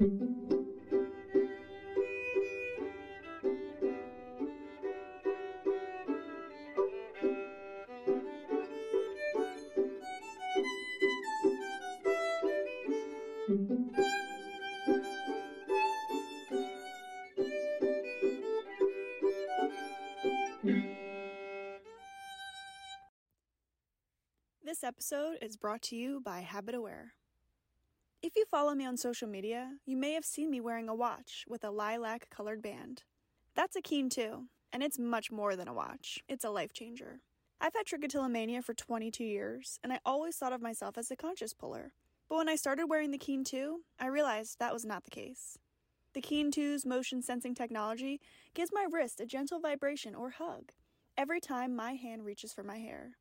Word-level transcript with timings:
This 0.00 0.08
episode 24.82 25.36
is 25.42 25.58
brought 25.58 25.82
to 25.82 25.96
you 25.96 26.22
by 26.24 26.40
HabitAware. 26.48 27.19
If 28.30 28.36
you 28.36 28.44
follow 28.48 28.76
me 28.76 28.86
on 28.86 28.96
social 28.96 29.26
media, 29.26 29.72
you 29.84 29.96
may 29.96 30.12
have 30.12 30.24
seen 30.24 30.52
me 30.52 30.60
wearing 30.60 30.88
a 30.88 30.94
watch 30.94 31.44
with 31.48 31.64
a 31.64 31.70
lilac 31.72 32.30
colored 32.30 32.62
band. 32.62 33.02
That's 33.56 33.74
a 33.74 33.82
Keen 33.82 34.08
2, 34.08 34.44
and 34.72 34.84
it's 34.84 35.00
much 35.00 35.32
more 35.32 35.56
than 35.56 35.66
a 35.66 35.74
watch, 35.74 36.20
it's 36.28 36.44
a 36.44 36.50
life 36.50 36.72
changer. 36.72 37.22
I've 37.60 37.74
had 37.74 37.86
trichotillomania 37.86 38.62
for 38.62 38.72
22 38.72 39.24
years, 39.24 39.80
and 39.82 39.92
I 39.92 39.98
always 40.06 40.36
thought 40.36 40.52
of 40.52 40.62
myself 40.62 40.96
as 40.96 41.10
a 41.10 41.16
conscious 41.16 41.52
puller. 41.52 41.92
But 42.28 42.36
when 42.38 42.48
I 42.48 42.54
started 42.54 42.86
wearing 42.86 43.10
the 43.10 43.18
Keen 43.18 43.42
2, 43.42 43.80
I 43.98 44.06
realized 44.06 44.60
that 44.60 44.72
was 44.72 44.84
not 44.84 45.02
the 45.02 45.10
case. 45.10 45.58
The 46.14 46.20
Keen 46.20 46.52
2's 46.52 46.86
motion 46.86 47.22
sensing 47.22 47.56
technology 47.56 48.20
gives 48.54 48.70
my 48.72 48.86
wrist 48.88 49.18
a 49.18 49.26
gentle 49.26 49.58
vibration 49.58 50.14
or 50.14 50.30
hug 50.30 50.70
every 51.18 51.40
time 51.40 51.74
my 51.74 51.94
hand 51.94 52.24
reaches 52.24 52.52
for 52.52 52.62
my 52.62 52.78
hair, 52.78 53.16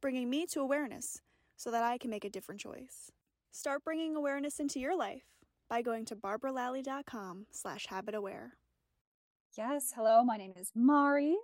bringing 0.00 0.30
me 0.30 0.46
to 0.46 0.60
awareness 0.60 1.20
so 1.56 1.72
that 1.72 1.82
I 1.82 1.98
can 1.98 2.10
make 2.10 2.24
a 2.24 2.30
different 2.30 2.60
choice. 2.60 3.10
Start 3.54 3.84
bringing 3.84 4.16
awareness 4.16 4.58
into 4.60 4.80
your 4.80 4.96
life 4.96 5.24
by 5.68 5.82
going 5.82 6.06
to 6.06 6.16
barbaralally.com 6.16 7.44
slash 7.50 7.86
habitaware. 7.86 8.52
Yes, 9.58 9.92
hello, 9.94 10.24
my 10.24 10.38
name 10.38 10.54
is 10.58 10.72
Mari. 10.74 11.36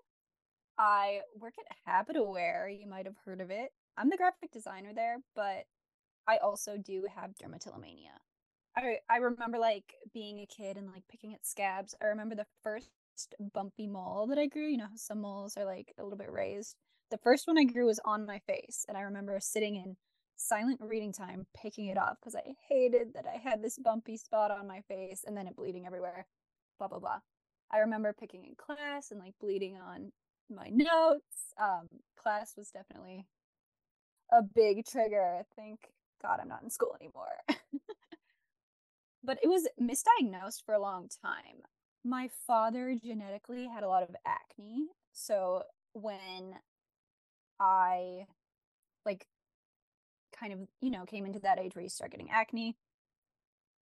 I 0.79 1.21
work 1.39 1.53
at 1.59 1.77
HabitAware. 1.87 2.81
You 2.81 2.89
might 2.89 3.05
have 3.05 3.17
heard 3.27 3.43
of 3.43 3.51
it. 3.51 3.73
I'm 3.99 4.09
the 4.09 4.17
graphic 4.17 4.51
designer 4.51 4.95
there, 4.95 5.19
but 5.37 5.67
I 6.27 6.39
also 6.39 6.79
do 6.79 7.05
have 7.15 7.33
dermatillomania. 7.37 8.17
I 8.75 9.01
I 9.11 9.19
remember 9.19 9.59
like 9.59 9.95
being 10.15 10.39
a 10.41 10.47
kid 10.47 10.79
and 10.79 10.87
like 10.87 11.03
picking 11.11 11.35
at 11.35 11.47
scabs. 11.47 11.95
I 12.03 12.07
remember 12.07 12.35
the 12.35 12.47
first 12.63 12.89
bumpy 13.53 13.87
mole 13.87 14.27
that 14.29 14.39
I 14.39 14.47
grew. 14.47 14.67
You 14.67 14.79
know 14.79 14.85
how 14.85 14.97
some 14.97 15.21
moles 15.21 15.59
are 15.59 15.67
like 15.67 15.93
a 15.99 16.05
little 16.05 16.19
bit 16.19 16.33
raised. 16.33 16.75
The 17.11 17.19
first 17.19 17.47
one 17.47 17.59
I 17.59 17.65
grew 17.65 17.85
was 17.85 18.01
on 18.03 18.25
my 18.25 18.39
face, 18.39 18.87
and 18.89 18.97
I 18.97 19.03
remember 19.03 19.39
sitting 19.41 19.77
in 19.77 19.97
silent 20.39 20.81
reading 20.81 21.13
time 21.13 21.47
picking 21.55 21.87
it 21.87 21.99
off 21.99 22.17
because 22.21 22.35
I 22.37 22.55
hated 22.69 23.15
that 23.15 23.27
I 23.27 23.37
had 23.37 23.63
this 23.63 23.79
bumpy 23.79 24.17
spot 24.17 24.51
on 24.51 24.67
my 24.67 24.81
face 24.89 25.25
and 25.27 25.37
then 25.37 25.47
it 25.47 25.57
bleeding 25.57 25.87
everywhere. 25.87 26.27
Blah 26.79 26.89
blah 26.89 27.01
blah. 27.01 27.19
I 27.71 27.79
remember 27.79 28.15
picking 28.19 28.45
in 28.45 28.55
class 28.57 29.11
and 29.11 29.21
like 29.21 29.35
bleeding 29.41 29.77
on 29.77 30.13
my 30.49 30.69
notes. 30.71 31.53
Um, 31.61 31.89
class 32.17 32.55
was 32.57 32.71
definitely 32.71 33.27
a 34.33 34.43
big 34.43 34.87
trigger. 34.87 35.39
I 35.41 35.43
think, 35.61 35.81
God, 36.23 36.39
I'm 36.41 36.49
not 36.49 36.63
in 36.63 36.71
school 36.71 36.97
anymore. 36.99 37.37
but 39.25 39.39
it 39.43 39.49
was 39.49 39.69
misdiagnosed 39.81 40.65
for 40.65 40.75
a 40.75 40.81
long 40.81 41.09
time. 41.23 41.63
My 42.05 42.31
father 42.47 42.97
genetically 43.03 43.67
had 43.67 43.83
a 43.83 43.89
lot 43.89 44.03
of 44.03 44.15
acne. 44.27 44.87
So 45.13 45.65
when 45.93 46.55
I 47.61 48.27
like 49.05 49.27
kind 50.39 50.53
of, 50.53 50.61
you 50.81 50.91
know, 50.91 51.05
came 51.05 51.27
into 51.27 51.41
that 51.41 51.59
age 51.59 51.75
where 51.75 51.83
you 51.83 51.89
start 51.89 52.11
getting 52.11 52.31
acne. 52.31 52.77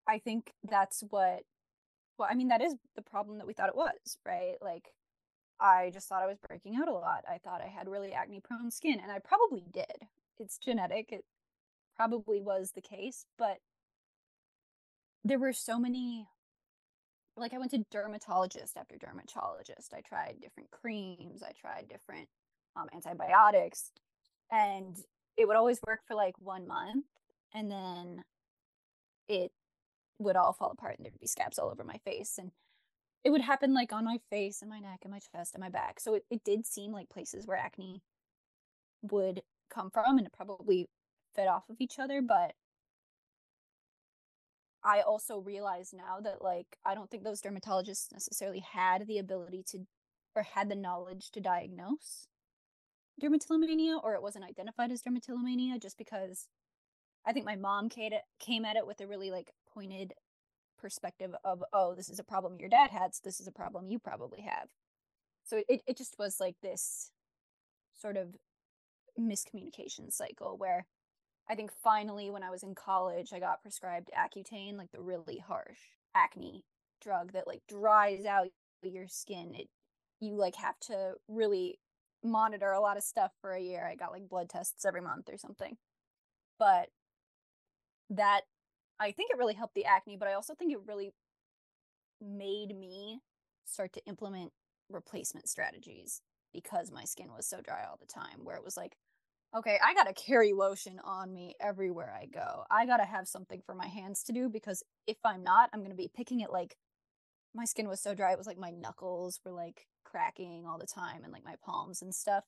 I 0.08 0.20
think 0.20 0.52
that's 0.70 1.04
what 1.10 1.44
well, 2.18 2.28
I 2.30 2.36
mean, 2.36 2.50
that 2.50 2.62
is 2.62 2.76
the 2.96 3.02
problem 3.02 3.40
that 3.40 3.48
we 3.48 3.54
thought 3.54 3.70
it 3.70 3.76
was, 3.76 4.18
right? 4.26 4.56
Like, 4.62 4.94
I 5.60 5.90
just 5.94 6.08
thought 6.08 6.24
I 6.24 6.28
was 6.28 6.38
breaking 6.48 6.76
out 6.76 6.88
a 6.88 6.94
lot. 6.94 7.24
I 7.28 7.38
thought 7.38 7.62
I 7.62 7.68
had 7.68 7.88
really 7.88 8.14
acne 8.14 8.40
prone 8.40 8.72
skin, 8.72 9.00
and 9.02 9.12
I 9.12 9.20
probably 9.20 9.64
did. 9.72 10.08
It's 10.40 10.58
genetic. 10.58 11.12
It 11.12 11.26
probably 11.96 12.42
was 12.42 12.72
the 12.72 12.82
case, 12.82 13.26
but 13.38 13.58
there 15.24 15.40
were 15.40 15.54
so 15.54 15.80
many 15.80 16.28
like 17.36 17.54
I 17.54 17.58
went 17.58 17.72
to 17.72 17.84
dermatologist 17.90 18.78
after 18.78 18.96
dermatologist. 18.98 19.94
I 19.94 20.02
tried 20.02 20.36
different 20.40 20.70
creams, 20.70 21.42
I 21.42 21.52
tried 21.60 21.88
different 21.90 22.28
um, 22.76 22.88
antibiotics, 22.94 23.92
and 24.52 24.96
it 25.38 25.48
would 25.48 25.56
always 25.58 25.80
work 25.86 26.00
for 26.08 26.16
like 26.16 26.36
one 26.40 26.68
month 26.68 27.06
and 27.54 27.72
then 27.72 28.24
it 29.28 29.52
would 30.20 30.36
all 30.36 30.54
fall 30.54 30.72
apart 30.72 30.98
and 30.98 31.06
there'd 31.06 31.20
be 31.20 31.28
scabs 31.28 31.58
all 31.58 31.70
over 31.70 31.84
my 31.84 31.98
face 32.06 32.38
and 32.38 32.52
it 33.24 33.30
would 33.30 33.42
happen 33.42 33.74
like 33.74 33.94
on 33.94 34.06
my 34.06 34.18
face 34.30 34.62
and 34.62 34.70
my 34.70 34.80
neck 34.80 35.00
and 35.04 35.12
my 35.12 35.20
chest 35.20 35.56
and 35.56 35.62
my 35.62 35.70
back 35.70 36.00
so 36.00 36.16
it, 36.16 36.26
it 36.30 36.44
did 36.44 36.66
seem 36.66 36.92
like 36.92 37.10
places 37.10 37.48
where 37.48 37.58
acne 37.58 38.02
would 39.02 39.42
come 39.70 39.90
from 39.90 40.18
and 40.18 40.28
it 40.28 40.34
probably 40.34 40.88
fed 41.36 41.48
off 41.48 41.70
of 41.70 41.78
each 41.80 42.00
other 42.00 42.22
but 42.22 42.54
i 44.84 45.02
also 45.02 45.40
realize 45.40 45.94
now 45.94 46.20
that 46.22 46.42
like 46.42 46.78
i 46.86 46.94
don't 46.94 47.10
think 47.10 47.24
those 47.24 47.42
dermatologists 47.42 48.12
necessarily 48.12 48.64
had 48.74 49.08
the 49.08 49.18
ability 49.18 49.64
to 49.66 49.80
or 50.36 50.44
had 50.44 50.70
the 50.70 50.76
knowledge 50.76 51.32
to 51.32 51.40
diagnose 51.40 52.28
dermatillomania 53.22 54.04
or 54.04 54.16
it 54.16 54.22
wasn't 54.22 54.46
identified 54.46 54.92
as 54.92 55.02
dermatillomania 55.02 55.82
just 55.82 55.98
because 55.98 56.48
I 57.26 57.34
think 57.34 57.46
my 57.46 57.56
mom 57.56 57.90
came 57.90 58.66
at 58.66 58.76
it 58.76 58.88
with 58.88 59.00
a 59.02 59.08
really 59.08 59.32
like 59.32 59.52
pointed 59.74 60.14
perspective 60.78 61.34
of 61.46 61.64
oh 61.72 61.96
this 61.96 62.10
is 62.10 62.20
a 62.20 62.24
problem 62.24 62.58
your 62.60 62.70
dad 62.70 62.90
had 62.92 63.16
so 63.16 63.22
this 63.24 63.40
is 63.40 63.48
a 63.48 63.52
problem 63.52 63.88
you 63.88 64.00
probably 64.00 64.42
have. 64.42 64.68
So 65.46 65.62
it, 65.68 65.82
it 65.88 65.98
just 65.98 66.16
was 66.18 66.40
like 66.40 66.56
this 66.62 67.12
sort 67.94 68.18
of 68.18 68.36
miscommunication 69.20 70.12
cycle 70.12 70.58
where 70.58 70.88
i 71.48 71.54
think 71.54 71.72
finally 71.84 72.32
when 72.32 72.42
i 72.42 72.50
was 72.50 72.64
in 72.64 72.74
college 72.74 73.32
i 73.32 73.40
got 73.40 73.62
prescribed 73.62 74.10
accutane 74.18 74.76
like 74.76 74.92
the 74.92 75.00
really 75.00 75.38
harsh 75.38 75.78
acne 76.16 76.66
drug 77.00 77.32
that 77.34 77.46
like 77.46 77.62
dries 77.70 78.26
out 78.26 78.48
your 78.90 79.08
skin. 79.08 79.54
It 79.56 79.70
you 80.20 80.36
like 80.36 80.56
have 80.56 80.80
to 80.82 81.14
really 81.28 81.80
monitor 82.24 82.72
a 82.72 82.80
lot 82.80 82.98
of 82.98 83.04
stuff 83.04 83.32
for 83.42 83.52
a 83.52 83.62
year. 83.62 83.88
I 83.88 83.96
got 83.96 84.12
like 84.12 84.30
blood 84.30 84.50
tests 84.50 84.86
every 84.86 85.02
month 85.02 85.30
or 85.32 85.38
something. 85.38 85.78
But 86.60 86.90
that 88.10 88.42
I 89.00 89.12
think 89.12 89.32
it 89.32 89.38
really 89.38 89.56
helped 89.56 89.76
the 89.76 89.86
acne, 89.86 90.18
but 90.18 90.28
I 90.28 90.34
also 90.34 90.54
think 90.54 90.72
it 90.72 90.80
really 90.86 91.12
made 92.22 92.78
me 92.78 93.20
start 93.66 93.94
to 93.94 94.06
implement 94.06 94.52
replacement 94.90 95.50
strategies 95.50 96.22
because 96.54 96.92
my 96.92 97.04
skin 97.04 97.32
was 97.36 97.48
so 97.48 97.62
dry 97.62 97.84
all 97.90 97.98
the 98.00 98.06
time 98.06 98.44
where 98.44 98.56
it 98.56 98.64
was 98.64 98.78
like 98.78 98.96
okay, 99.56 99.78
I 99.86 99.94
got 99.94 100.06
to 100.06 100.14
carry 100.14 100.52
lotion 100.52 101.00
on 101.04 101.32
me 101.32 101.54
everywhere 101.62 102.12
I 102.20 102.26
go. 102.26 102.64
I 102.72 102.88
got 102.88 102.98
to 102.98 103.06
have 103.06 103.28
something 103.28 103.62
for 103.64 103.76
my 103.76 103.86
hands 103.86 104.24
to 104.24 104.34
do 104.34 104.50
because 104.50 104.82
if 105.06 105.18
I'm 105.24 105.44
not, 105.44 105.70
I'm 105.72 105.82
going 105.82 105.92
to 105.92 105.96
be 105.96 106.10
picking 106.12 106.40
it 106.40 106.52
like 106.52 106.76
my 107.54 107.66
skin 107.66 107.88
was 107.88 108.02
so 108.02 108.16
dry 108.16 108.32
it 108.32 108.38
was 108.38 108.48
like 108.48 108.58
my 108.58 108.72
knuckles 108.72 109.40
were 109.46 109.52
like 109.52 109.88
cracking 110.14 110.66
all 110.68 110.78
the 110.78 110.86
time 110.86 111.24
and 111.24 111.34
like 111.34 111.44
my 111.44 111.56
palms 111.66 112.02
and 112.02 112.14
stuff. 112.14 112.44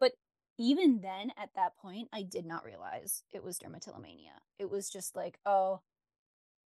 But 0.00 0.12
even 0.58 1.00
then, 1.00 1.30
at 1.40 1.50
that 1.54 1.76
point, 1.80 2.08
I 2.12 2.22
did 2.22 2.44
not 2.44 2.64
realize 2.64 3.22
it 3.32 3.44
was 3.44 3.58
dermatillomania. 3.58 4.42
It 4.58 4.68
was 4.68 4.90
just 4.90 5.14
like, 5.14 5.38
oh, 5.46 5.82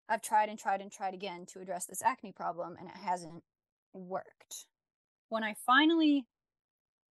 I've 0.09 0.21
tried 0.21 0.49
and 0.49 0.59
tried 0.59 0.81
and 0.81 0.91
tried 0.91 1.13
again 1.13 1.45
to 1.53 1.59
address 1.59 1.85
this 1.85 2.01
acne 2.01 2.33
problem 2.33 2.75
and 2.77 2.89
it 2.89 2.97
hasn't 2.97 3.43
worked. 3.93 4.65
When 5.29 5.43
I 5.43 5.55
finally 5.65 6.25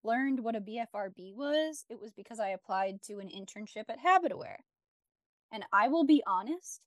learned 0.02 0.40
what 0.40 0.56
a 0.56 0.60
BFRB 0.60 1.34
was, 1.34 1.84
it 1.90 2.00
was 2.00 2.12
because 2.12 2.40
I 2.40 2.48
applied 2.48 3.02
to 3.02 3.18
an 3.18 3.28
internship 3.28 3.84
at 3.90 4.02
HabitAware. 4.04 4.60
And 5.52 5.64
I 5.72 5.88
will 5.88 6.04
be 6.04 6.22
honest, 6.26 6.80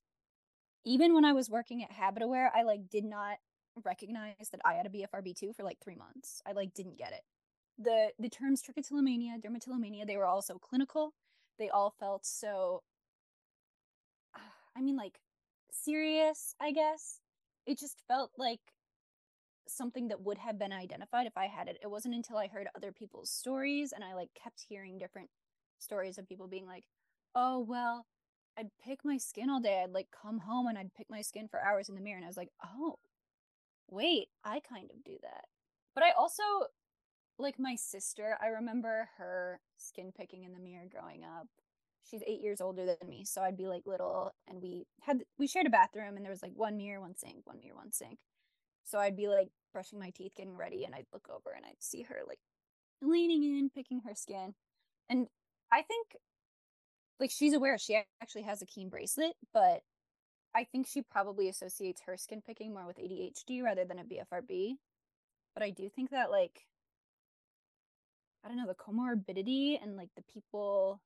even 0.84 1.14
when 1.14 1.24
I 1.24 1.32
was 1.32 1.48
working 1.48 1.84
at 1.84 1.92
HabitAware, 1.92 2.48
I 2.54 2.64
like 2.64 2.88
did 2.90 3.04
not 3.04 3.36
recognize 3.84 4.48
that 4.50 4.60
I 4.64 4.74
had 4.74 4.86
a 4.86 4.90
BFRB2 4.90 5.54
for 5.54 5.62
like 5.62 5.78
three 5.80 5.96
months. 5.96 6.42
I 6.46 6.52
like 6.52 6.74
didn't 6.74 6.98
get 6.98 7.12
it. 7.12 7.22
The 7.78 8.10
the 8.18 8.28
terms 8.28 8.62
trichotillomania, 8.62 9.40
dermatillomania, 9.40 10.06
they 10.06 10.16
were 10.16 10.26
all 10.26 10.42
so 10.42 10.58
clinical. 10.58 11.14
They 11.58 11.68
all 11.68 11.94
felt 11.98 12.24
so 12.26 12.82
ah, 14.34 14.40
I 14.76 14.82
mean 14.82 14.96
like 14.96 15.20
serious, 15.70 16.54
I 16.60 16.72
guess. 16.72 17.20
It 17.66 17.78
just 17.78 18.02
felt 18.08 18.30
like 18.38 18.60
something 19.68 20.08
that 20.08 20.22
would 20.22 20.38
have 20.38 20.58
been 20.58 20.72
identified 20.72 21.26
if 21.26 21.36
I 21.36 21.46
had 21.46 21.68
it. 21.68 21.78
It 21.82 21.90
wasn't 21.90 22.14
until 22.14 22.36
I 22.36 22.46
heard 22.46 22.68
other 22.74 22.92
people's 22.92 23.30
stories 23.30 23.92
and 23.92 24.04
I 24.04 24.14
like 24.14 24.30
kept 24.34 24.64
hearing 24.68 24.98
different 24.98 25.30
stories 25.78 26.18
of 26.18 26.28
people 26.28 26.48
being 26.48 26.66
like, 26.66 26.84
"Oh, 27.34 27.60
well, 27.60 28.06
I'd 28.56 28.70
pick 28.78 29.04
my 29.04 29.18
skin 29.18 29.50
all 29.50 29.60
day. 29.60 29.82
I'd 29.82 29.92
like 29.92 30.08
come 30.10 30.38
home 30.40 30.66
and 30.68 30.78
I'd 30.78 30.94
pick 30.94 31.10
my 31.10 31.22
skin 31.22 31.48
for 31.48 31.60
hours 31.62 31.88
in 31.88 31.94
the 31.94 32.00
mirror." 32.00 32.16
And 32.16 32.24
I 32.24 32.28
was 32.28 32.36
like, 32.36 32.52
"Oh, 32.64 32.98
wait, 33.88 34.28
I 34.44 34.60
kind 34.60 34.90
of 34.90 35.04
do 35.04 35.16
that. 35.22 35.46
But 35.94 36.04
I 36.04 36.10
also 36.12 36.42
like 37.38 37.58
my 37.58 37.76
sister, 37.76 38.38
I 38.42 38.48
remember 38.48 39.08
her 39.18 39.60
skin 39.76 40.12
picking 40.16 40.44
in 40.44 40.52
the 40.52 40.60
mirror 40.60 40.86
growing 40.90 41.24
up. 41.24 41.48
she's 42.08 42.22
eight 42.26 42.40
years 42.42 42.60
older 42.60 42.86
than 42.86 43.08
me. 43.08 43.24
So 43.24 43.42
I'd 43.42 43.56
be 43.56 43.66
like 43.68 43.86
little 43.86 44.34
and 44.48 44.62
we 44.62 44.86
had 45.02 45.24
we 45.38 45.46
shared 45.46 45.66
a 45.66 45.70
bathroom 45.70 46.16
and 46.16 46.24
there 46.24 46.32
was 46.32 46.42
like 46.42 46.52
one 46.54 46.76
mirror, 46.76 47.00
one 47.00 47.16
sink, 47.16 47.46
one 47.46 47.58
mirror, 47.60 47.76
one 47.76 47.92
sink. 47.92 48.18
So 48.84 48.98
I'd 48.98 49.16
be 49.16 49.28
like 49.28 49.50
brushing 49.72 49.98
my 49.98 50.10
teeth, 50.10 50.32
getting 50.36 50.56
ready, 50.56 50.84
and 50.84 50.94
I'd 50.94 51.06
look 51.12 51.28
over 51.30 51.50
and 51.54 51.64
I'd 51.66 51.82
see 51.82 52.02
her 52.02 52.20
like 52.26 52.38
leaning 53.02 53.42
in, 53.44 53.70
picking 53.70 54.00
her 54.06 54.14
skin. 54.14 54.54
And 55.08 55.28
I 55.72 55.82
think 55.82 56.16
like 57.20 57.30
she's 57.30 57.54
aware 57.54 57.78
she 57.78 58.00
actually 58.22 58.42
has 58.42 58.62
a 58.62 58.66
keen 58.66 58.88
bracelet, 58.88 59.34
but 59.52 59.82
I 60.56 60.64
think 60.64 60.86
she 60.86 61.02
probably 61.02 61.50
associates 61.50 62.02
her 62.06 62.16
skin 62.16 62.42
picking 62.44 62.72
more 62.72 62.86
with 62.86 62.96
ADHD 62.96 63.62
rather 63.62 63.84
than 63.84 63.98
a 63.98 64.04
BFRB. 64.04 64.76
But 65.52 65.62
I 65.62 65.70
do 65.70 65.90
think 65.90 66.10
that 66.10 66.30
like 66.30 66.66
I 68.42 68.48
don't 68.48 68.56
know, 68.56 68.66
the 68.66 68.74
comorbidity 68.74 69.76
and 69.82 69.96
like 69.96 70.10
the 70.16 70.22
people 70.22 71.00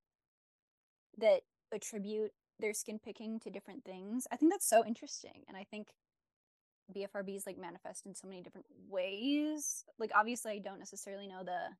that 1.19 1.41
attribute 1.73 2.33
their 2.61 2.75
skin 2.75 3.01
picking 3.03 3.41
to 3.41 3.51
different 3.51 3.85
things. 3.85 4.27
I 4.31 4.37
think 4.37 4.53
that's 4.53 4.69
so 4.69 4.85
interesting. 4.87 5.45
And 5.49 5.57
I 5.57 5.65
think 5.65 5.89
BFRBs 6.95 7.47
like 7.47 7.59
manifest 7.59 8.07
in 8.07 8.15
so 8.15 8.29
many 8.29 8.43
different 8.43 8.67
ways. 8.89 9.85
Like 9.99 10.13
obviously 10.15 10.53
I 10.53 10.59
don't 10.59 10.79
necessarily 10.79 11.27
know 11.27 11.43
the 11.45 11.75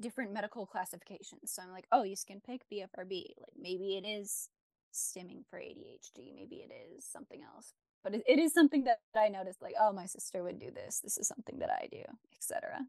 different 0.00 0.32
medical 0.32 0.66
classifications. 0.66 1.52
So 1.52 1.62
I'm 1.62 1.72
like, 1.72 1.86
oh, 1.90 2.02
you 2.02 2.14
skin 2.14 2.42
pick 2.46 2.62
BFRB. 2.72 3.24
Like 3.38 3.54
maybe 3.58 3.96
it 3.96 4.06
is 4.06 4.50
stimming 4.92 5.44
for 5.48 5.58
ADHD. 5.58 6.34
Maybe 6.34 6.56
it 6.56 6.72
is 6.96 7.04
something 7.04 7.40
else. 7.42 7.74
But 8.02 8.14
it, 8.14 8.22
it 8.26 8.38
is 8.38 8.52
something 8.52 8.84
that 8.84 9.00
I 9.16 9.28
noticed 9.28 9.62
like, 9.62 9.74
oh, 9.80 9.92
my 9.92 10.06
sister 10.06 10.42
would 10.42 10.58
do 10.58 10.70
this. 10.70 11.00
This 11.00 11.18
is 11.18 11.28
something 11.28 11.58
that 11.60 11.70
I 11.70 11.86
do, 11.90 12.02
etc. 12.36 12.80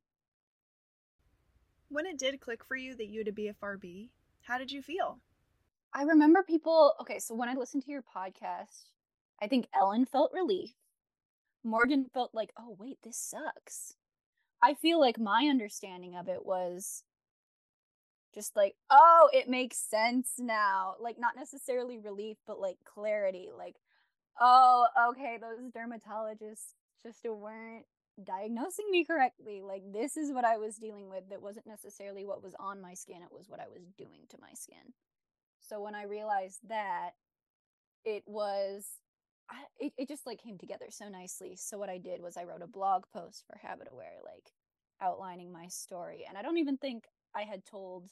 When 1.89 2.05
it 2.05 2.17
did 2.17 2.39
click 2.39 2.63
for 2.63 2.75
you 2.75 2.95
that 2.95 3.07
you 3.07 3.19
had 3.19 3.27
a 3.27 3.31
BFRB, 3.31 4.09
how 4.43 4.57
did 4.57 4.71
you 4.71 4.81
feel? 4.81 5.19
I 5.93 6.03
remember 6.03 6.41
people, 6.41 6.93
okay, 7.01 7.19
so 7.19 7.35
when 7.35 7.49
I 7.49 7.53
listened 7.53 7.83
to 7.83 7.91
your 7.91 8.01
podcast, 8.01 8.89
I 9.41 9.47
think 9.47 9.67
Ellen 9.75 10.05
felt 10.05 10.31
relief. 10.33 10.73
Morgan 11.63 12.05
felt 12.11 12.33
like, 12.33 12.51
oh, 12.57 12.75
wait, 12.79 12.97
this 13.03 13.17
sucks. 13.17 13.95
I 14.61 14.73
feel 14.73 14.99
like 14.99 15.19
my 15.19 15.47
understanding 15.49 16.15
of 16.15 16.27
it 16.27 16.45
was 16.45 17.03
just 18.33 18.55
like, 18.55 18.75
oh, 18.89 19.29
it 19.33 19.47
makes 19.49 19.77
sense 19.77 20.33
now. 20.37 20.95
Like, 20.99 21.19
not 21.19 21.35
necessarily 21.35 21.97
relief, 21.97 22.37
but 22.47 22.59
like 22.59 22.77
clarity. 22.85 23.49
Like, 23.55 23.75
oh, 24.39 24.87
okay, 25.09 25.37
those 25.39 25.71
dermatologists 25.71 26.73
just 27.05 27.25
weren't 27.25 27.85
diagnosing 28.23 28.85
me 28.91 29.05
correctly. 29.05 29.61
Like, 29.61 29.83
this 29.91 30.17
is 30.17 30.31
what 30.31 30.45
I 30.45 30.57
was 30.57 30.77
dealing 30.77 31.09
with. 31.09 31.29
That 31.29 31.41
wasn't 31.41 31.67
necessarily 31.67 32.25
what 32.25 32.43
was 32.43 32.55
on 32.59 32.81
my 32.81 32.93
skin, 32.93 33.21
it 33.21 33.31
was 33.31 33.49
what 33.49 33.59
I 33.59 33.67
was 33.67 33.83
doing 33.97 34.21
to 34.29 34.37
my 34.41 34.53
skin. 34.53 34.93
So, 35.59 35.81
when 35.81 35.95
I 35.95 36.03
realized 36.03 36.59
that, 36.69 37.11
it 38.05 38.23
was 38.25 38.85
I, 39.49 39.55
it, 39.79 39.93
it 39.97 40.07
just 40.07 40.25
like 40.25 40.41
came 40.41 40.57
together 40.57 40.85
so 40.89 41.09
nicely. 41.09 41.55
So 41.55 41.77
what 41.77 41.89
I 41.89 41.97
did 41.97 42.21
was 42.21 42.37
I 42.37 42.43
wrote 42.43 42.61
a 42.61 42.67
blog 42.67 43.03
post 43.13 43.43
for 43.45 43.57
HabitAware, 43.57 44.23
like 44.23 44.51
outlining 45.01 45.51
my 45.51 45.67
story. 45.67 46.25
And 46.27 46.37
I 46.37 46.41
don't 46.41 46.57
even 46.57 46.77
think 46.77 47.05
I 47.35 47.43
had 47.43 47.65
told 47.65 48.09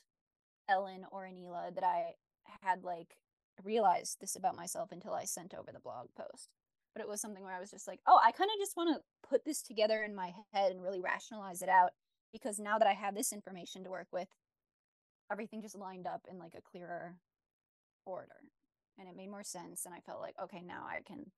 Ellen 0.70 1.06
or 1.12 1.28
Aneela 1.28 1.74
that 1.74 1.84
I 1.84 2.14
had 2.62 2.84
like 2.84 3.16
realized 3.64 4.20
this 4.20 4.36
about 4.36 4.56
myself 4.56 4.92
until 4.92 5.14
I 5.14 5.26
sent 5.26 5.54
over 5.54 5.72
the 5.72 5.80
blog 5.80 6.08
post. 6.18 6.50
But 6.94 7.02
it 7.02 7.08
was 7.08 7.22
something 7.22 7.44
where 7.44 7.54
I 7.54 7.60
was 7.60 7.72
just 7.72 7.88
like, 7.88 8.00
oh, 8.06 8.20
I 8.22 8.32
kind 8.32 8.50
of 8.54 8.60
just 8.60 8.76
want 8.76 8.90
to 8.96 9.30
put 9.30 9.46
this 9.46 9.62
together 9.62 10.04
in 10.04 10.14
my 10.14 10.34
head 10.54 10.72
and 10.72 10.82
really 10.82 11.00
rationalize 11.00 11.62
it 11.62 11.70
out 11.70 11.92
because 12.34 12.60
now 12.60 12.78
that 12.78 12.88
I 12.88 12.94
have 12.94 13.16
this 13.16 13.32
information 13.32 13.84
to 13.84 13.90
work 13.90 14.08
with, 14.12 14.28
everything 15.32 15.62
just 15.62 15.78
lined 15.78 16.06
up 16.06 16.22
in 16.30 16.38
like 16.38 16.54
a 16.58 16.62
clearer 16.62 17.16
order 18.06 18.28
and 19.00 19.08
it 19.08 19.16
made 19.16 19.30
more 19.30 19.44
sense 19.44 19.86
and 19.86 19.94
i 19.94 20.00
felt 20.00 20.20
like 20.20 20.36
okay 20.42 20.62
now 20.62 20.84
i 20.88 21.00
can 21.06 21.32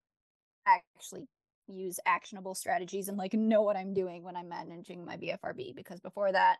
actually 0.65 1.25
use 1.67 1.99
actionable 2.05 2.55
strategies 2.55 3.07
and 3.07 3.17
like 3.17 3.33
know 3.33 3.61
what 3.61 3.77
i'm 3.77 3.93
doing 3.93 4.23
when 4.23 4.35
i'm 4.35 4.49
managing 4.49 5.05
my 5.05 5.17
bfrb 5.17 5.75
because 5.75 5.99
before 5.99 6.31
that 6.31 6.57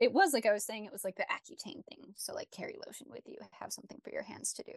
it 0.00 0.12
was 0.12 0.32
like 0.32 0.46
i 0.46 0.52
was 0.52 0.64
saying 0.64 0.84
it 0.84 0.92
was 0.92 1.04
like 1.04 1.16
the 1.16 1.26
accutane 1.30 1.84
thing 1.86 2.14
so 2.16 2.34
like 2.34 2.50
carry 2.50 2.76
lotion 2.86 3.06
with 3.10 3.22
you 3.26 3.36
have 3.58 3.72
something 3.72 4.00
for 4.02 4.10
your 4.10 4.22
hands 4.22 4.52
to 4.52 4.62
do 4.62 4.72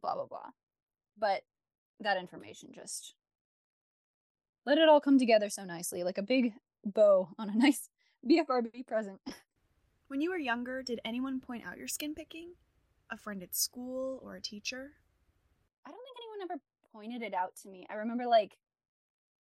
blah 0.00 0.14
blah 0.14 0.26
blah 0.26 0.50
but 1.18 1.42
that 1.98 2.16
information 2.16 2.70
just 2.74 3.14
let 4.64 4.78
it 4.78 4.88
all 4.88 5.00
come 5.00 5.18
together 5.18 5.50
so 5.50 5.64
nicely 5.64 6.02
like 6.02 6.18
a 6.18 6.22
big 6.22 6.54
bow 6.84 7.28
on 7.38 7.50
a 7.50 7.54
nice 7.56 7.88
bfrb 8.28 8.86
present 8.86 9.20
when 10.08 10.20
you 10.20 10.30
were 10.30 10.38
younger 10.38 10.82
did 10.82 11.00
anyone 11.04 11.40
point 11.40 11.64
out 11.66 11.78
your 11.78 11.88
skin 11.88 12.14
picking 12.14 12.52
a 13.10 13.16
friend 13.16 13.42
at 13.42 13.54
school 13.54 14.20
or 14.22 14.36
a 14.36 14.40
teacher? 14.40 14.92
I 15.84 15.90
don't 15.90 16.00
think 16.02 16.16
anyone 16.18 16.50
ever 16.50 16.60
pointed 16.92 17.22
it 17.22 17.34
out 17.34 17.56
to 17.62 17.68
me. 17.68 17.86
I 17.90 17.94
remember 17.94 18.26
like 18.26 18.56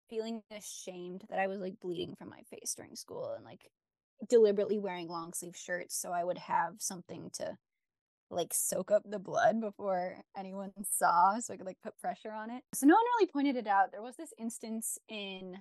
feeling 0.09 0.41
ashamed 0.55 1.23
that 1.29 1.39
I 1.39 1.47
was 1.47 1.59
like 1.59 1.79
bleeding 1.79 2.15
from 2.15 2.29
my 2.29 2.41
face 2.49 2.73
during 2.75 2.95
school 2.95 3.33
and 3.35 3.45
like 3.45 3.69
deliberately 4.27 4.79
wearing 4.79 5.07
long 5.07 5.33
sleeve 5.33 5.55
shirts 5.55 5.99
so 5.99 6.11
I 6.11 6.23
would 6.23 6.37
have 6.37 6.75
something 6.79 7.29
to 7.35 7.57
like 8.31 8.53
soak 8.53 8.91
up 8.91 9.03
the 9.05 9.19
blood 9.19 9.59
before 9.61 10.17
anyone 10.37 10.71
saw 10.91 11.39
so 11.39 11.53
I 11.53 11.57
could 11.57 11.65
like 11.65 11.81
put 11.83 11.97
pressure 11.97 12.31
on 12.31 12.51
it. 12.51 12.63
So 12.75 12.85
no 12.85 12.93
one 12.93 13.03
really 13.17 13.31
pointed 13.31 13.55
it 13.55 13.65
out. 13.65 13.91
There 13.91 14.03
was 14.03 14.17
this 14.17 14.33
instance 14.37 14.99
in 15.07 15.57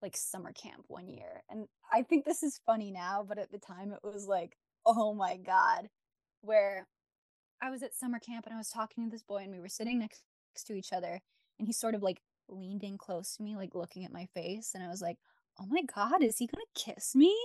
like 0.00 0.16
summer 0.16 0.52
camp 0.52 0.84
one 0.88 1.06
year. 1.06 1.44
And 1.48 1.66
I 1.92 2.02
think 2.02 2.24
this 2.24 2.42
is 2.42 2.60
funny 2.66 2.90
now, 2.90 3.24
but 3.26 3.38
at 3.38 3.52
the 3.52 3.58
time 3.58 3.92
it 3.92 4.00
was 4.02 4.26
like, 4.26 4.56
oh 4.84 5.14
my 5.14 5.36
God 5.36 5.88
where 6.42 6.86
I 7.62 7.70
was 7.70 7.82
at 7.82 7.94
summer 7.94 8.18
camp 8.18 8.44
and 8.44 8.54
I 8.54 8.58
was 8.58 8.68
talking 8.68 9.04
to 9.04 9.10
this 9.10 9.22
boy 9.22 9.38
and 9.38 9.52
we 9.52 9.60
were 9.60 9.68
sitting 9.68 9.98
next 9.98 10.24
to 10.66 10.74
each 10.74 10.92
other 10.92 11.20
and 11.58 11.66
he 11.66 11.72
sort 11.72 11.94
of 11.94 12.02
like 12.02 12.20
leaned 12.48 12.82
in 12.82 12.98
close 12.98 13.36
to 13.36 13.42
me, 13.42 13.56
like 13.56 13.74
looking 13.74 14.04
at 14.04 14.12
my 14.12 14.26
face. 14.34 14.72
And 14.74 14.84
I 14.84 14.88
was 14.88 15.00
like, 15.00 15.16
oh 15.60 15.66
my 15.68 15.82
God, 15.94 16.22
is 16.22 16.38
he 16.38 16.46
going 16.46 16.64
to 16.64 16.94
kiss 16.94 17.14
me? 17.14 17.36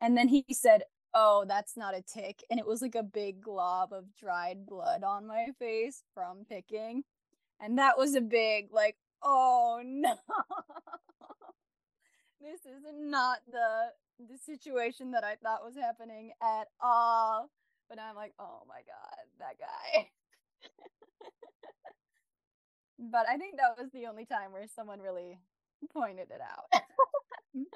And 0.00 0.16
then 0.16 0.28
he 0.28 0.44
said, 0.52 0.82
oh, 1.14 1.44
that's 1.46 1.76
not 1.76 1.94
a 1.94 2.02
tick. 2.02 2.42
And 2.50 2.58
it 2.58 2.66
was 2.66 2.82
like 2.82 2.94
a 2.94 3.02
big 3.02 3.42
glob 3.42 3.92
of 3.92 4.16
dried 4.16 4.66
blood 4.66 5.02
on 5.04 5.26
my 5.26 5.48
face 5.58 6.02
from 6.14 6.44
picking. 6.48 7.04
And 7.60 7.78
that 7.78 7.98
was 7.98 8.14
a 8.14 8.20
big, 8.20 8.68
like, 8.72 8.96
oh 9.22 9.80
no. 9.84 10.14
this 12.40 12.60
is 12.60 12.82
not 12.94 13.38
the 13.50 13.92
the 14.28 14.36
situation 14.36 15.12
that 15.12 15.24
I 15.24 15.36
thought 15.36 15.64
was 15.64 15.76
happening 15.76 16.32
at 16.42 16.68
all. 16.80 17.50
But 17.88 17.98
I'm 17.98 18.14
like, 18.14 18.34
oh 18.38 18.62
my 18.68 18.80
god, 18.86 19.24
that 19.38 19.56
guy. 19.58 20.08
but 22.98 23.26
I 23.28 23.36
think 23.36 23.56
that 23.56 23.82
was 23.82 23.90
the 23.92 24.06
only 24.06 24.26
time 24.26 24.52
where 24.52 24.66
someone 24.74 25.00
really 25.00 25.38
pointed 25.88 26.30
it 26.30 26.40
out. 26.40 26.82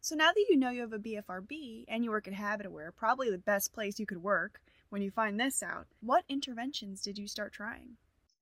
so 0.00 0.14
now 0.14 0.30
that 0.32 0.46
you 0.48 0.56
know 0.56 0.70
you 0.70 0.80
have 0.82 0.92
a 0.92 0.98
BFRB 0.98 1.84
and 1.88 2.04
you 2.04 2.10
work 2.10 2.28
at 2.28 2.34
HabitAware, 2.34 2.90
probably 2.96 3.30
the 3.30 3.38
best 3.38 3.72
place 3.72 3.98
you 3.98 4.06
could 4.06 4.22
work 4.22 4.60
when 4.90 5.02
you 5.02 5.10
find 5.10 5.38
this 5.38 5.62
out, 5.62 5.86
what 6.00 6.24
interventions 6.28 7.02
did 7.02 7.18
you 7.18 7.28
start 7.28 7.52
trying? 7.52 7.96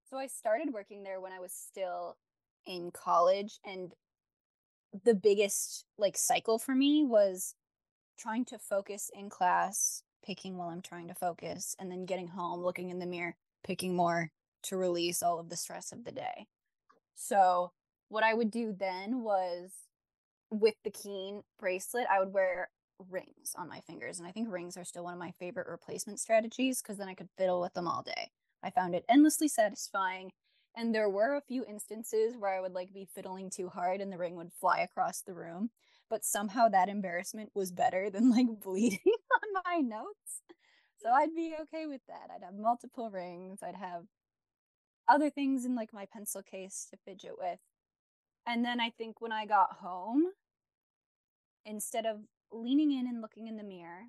So 0.08 0.16
I 0.16 0.26
started 0.28 0.72
working 0.72 1.02
there 1.02 1.20
when 1.20 1.32
I 1.32 1.40
was 1.40 1.52
still 1.52 2.16
in 2.66 2.90
college 2.92 3.58
and 3.64 3.92
the 5.04 5.14
biggest 5.14 5.84
like 5.98 6.16
cycle 6.16 6.58
for 6.58 6.74
me 6.74 7.04
was 7.04 7.54
trying 8.18 8.44
to 8.46 8.58
focus 8.58 9.10
in 9.14 9.28
class, 9.28 10.02
picking 10.24 10.56
while 10.56 10.68
I'm 10.68 10.82
trying 10.82 11.08
to 11.08 11.14
focus, 11.14 11.76
and 11.78 11.90
then 11.90 12.06
getting 12.06 12.28
home, 12.28 12.62
looking 12.62 12.90
in 12.90 12.98
the 12.98 13.06
mirror, 13.06 13.36
picking 13.62 13.94
more 13.94 14.30
to 14.62 14.76
release 14.76 15.22
all 15.22 15.38
of 15.38 15.48
the 15.48 15.56
stress 15.56 15.92
of 15.92 16.04
the 16.04 16.12
day. 16.12 16.46
So, 17.14 17.72
what 18.08 18.24
I 18.24 18.34
would 18.34 18.50
do 18.50 18.74
then 18.78 19.22
was 19.22 19.72
with 20.50 20.74
the 20.84 20.90
keen 20.90 21.42
bracelet, 21.58 22.06
I 22.10 22.20
would 22.20 22.32
wear 22.32 22.70
rings 23.10 23.52
on 23.56 23.68
my 23.68 23.80
fingers. 23.80 24.18
And 24.18 24.26
I 24.26 24.32
think 24.32 24.50
rings 24.50 24.76
are 24.76 24.84
still 24.84 25.04
one 25.04 25.12
of 25.12 25.18
my 25.18 25.32
favorite 25.32 25.66
replacement 25.68 26.20
strategies 26.20 26.80
because 26.80 26.98
then 26.98 27.08
I 27.08 27.14
could 27.14 27.28
fiddle 27.36 27.60
with 27.60 27.74
them 27.74 27.88
all 27.88 28.02
day. 28.02 28.30
I 28.62 28.70
found 28.70 28.94
it 28.94 29.04
endlessly 29.08 29.48
satisfying. 29.48 30.30
And 30.76 30.94
there 30.94 31.08
were 31.08 31.34
a 31.34 31.42
few 31.42 31.64
instances 31.66 32.36
where 32.38 32.54
I 32.54 32.60
would 32.60 32.72
like 32.72 32.92
be 32.92 33.08
fiddling 33.14 33.50
too 33.50 33.68
hard 33.68 34.00
and 34.00 34.12
the 34.12 34.18
ring 34.18 34.36
would 34.36 34.52
fly 34.52 34.80
across 34.80 35.22
the 35.22 35.34
room 35.34 35.70
but 36.08 36.24
somehow 36.24 36.68
that 36.68 36.88
embarrassment 36.88 37.50
was 37.54 37.72
better 37.72 38.10
than 38.10 38.30
like 38.30 38.46
bleeding 38.62 38.98
on 39.06 39.62
my 39.64 39.78
notes. 39.78 40.42
So 40.98 41.10
I'd 41.10 41.34
be 41.34 41.54
okay 41.62 41.86
with 41.86 42.00
that. 42.08 42.30
I'd 42.34 42.44
have 42.44 42.54
multiple 42.54 43.10
rings. 43.10 43.60
I'd 43.62 43.76
have 43.76 44.04
other 45.08 45.30
things 45.30 45.64
in 45.64 45.74
like 45.74 45.92
my 45.92 46.06
pencil 46.06 46.42
case 46.42 46.86
to 46.90 46.96
fidget 47.04 47.32
with. 47.38 47.58
And 48.46 48.64
then 48.64 48.80
I 48.80 48.90
think 48.90 49.20
when 49.20 49.32
I 49.32 49.46
got 49.46 49.78
home, 49.80 50.24
instead 51.64 52.06
of 52.06 52.18
leaning 52.52 52.92
in 52.92 53.06
and 53.06 53.20
looking 53.20 53.48
in 53.48 53.56
the 53.56 53.64
mirror, 53.64 54.04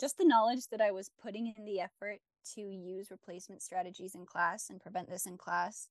just 0.00 0.18
the 0.18 0.24
knowledge 0.24 0.68
that 0.70 0.80
I 0.80 0.92
was 0.92 1.10
putting 1.22 1.52
in 1.56 1.64
the 1.64 1.80
effort 1.80 2.20
to 2.54 2.60
use 2.62 3.10
replacement 3.10 3.62
strategies 3.62 4.14
in 4.14 4.26
class 4.26 4.70
and 4.70 4.80
prevent 4.80 5.10
this 5.10 5.26
in 5.26 5.36
class 5.38 5.88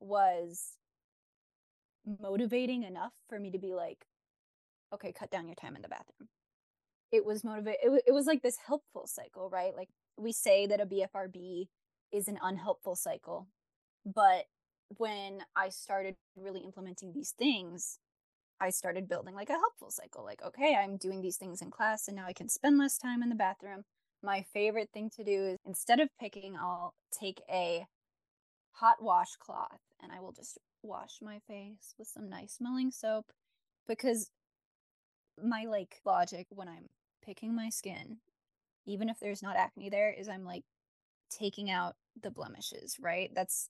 was 0.00 0.74
motivating 2.20 2.84
enough 2.84 3.12
for 3.28 3.40
me 3.40 3.50
to 3.50 3.58
be 3.58 3.74
like, 3.74 4.06
okay, 4.94 5.12
cut 5.12 5.30
down 5.30 5.46
your 5.48 5.54
time 5.56 5.76
in 5.76 5.82
the 5.82 5.88
bathroom. 5.88 6.28
it 7.12 7.24
was 7.24 7.44
motivate 7.44 7.76
it, 7.82 8.02
it 8.06 8.12
was 8.12 8.26
like 8.26 8.42
this 8.42 8.58
helpful 8.66 9.06
cycle 9.06 9.48
right 9.50 9.74
like 9.76 9.88
we 10.16 10.32
say 10.32 10.66
that 10.66 10.80
a 10.80 10.86
bfrb 10.86 11.66
is 12.12 12.28
an 12.28 12.38
unhelpful 12.42 12.96
cycle 12.96 13.48
but 14.04 14.44
when 14.96 15.40
i 15.56 15.68
started 15.68 16.14
really 16.36 16.60
implementing 16.60 17.12
these 17.12 17.32
things 17.38 17.98
i 18.60 18.70
started 18.70 19.08
building 19.08 19.34
like 19.34 19.50
a 19.50 19.52
helpful 19.52 19.90
cycle 19.90 20.24
like 20.24 20.42
okay 20.44 20.76
i'm 20.82 20.96
doing 20.96 21.20
these 21.20 21.36
things 21.36 21.60
in 21.60 21.70
class 21.70 22.08
and 22.08 22.16
now 22.16 22.26
i 22.26 22.32
can 22.32 22.48
spend 22.48 22.78
less 22.78 22.98
time 22.98 23.22
in 23.22 23.28
the 23.28 23.34
bathroom 23.34 23.82
my 24.22 24.42
favorite 24.52 24.88
thing 24.92 25.10
to 25.10 25.22
do 25.22 25.44
is 25.44 25.56
instead 25.66 26.00
of 26.00 26.08
picking 26.20 26.56
i'll 26.56 26.94
take 27.12 27.40
a 27.50 27.86
hot 28.72 28.96
washcloth 29.00 29.80
and 30.02 30.10
i 30.12 30.20
will 30.20 30.32
just 30.32 30.58
wash 30.82 31.18
my 31.20 31.38
face 31.46 31.94
with 31.98 32.08
some 32.08 32.28
nice 32.28 32.54
smelling 32.54 32.90
soap 32.90 33.26
because 33.86 34.30
my 35.42 35.64
like 35.64 36.00
logic 36.04 36.46
when 36.50 36.68
i'm 36.68 36.86
picking 37.28 37.54
my 37.54 37.68
skin, 37.68 38.16
even 38.86 39.10
if 39.10 39.18
there's 39.20 39.42
not 39.42 39.56
acne 39.56 39.90
there, 39.90 40.10
is 40.10 40.28
I'm 40.28 40.44
like 40.44 40.64
taking 41.30 41.70
out 41.70 41.94
the 42.22 42.30
blemishes, 42.30 42.96
right? 42.98 43.30
That's 43.34 43.68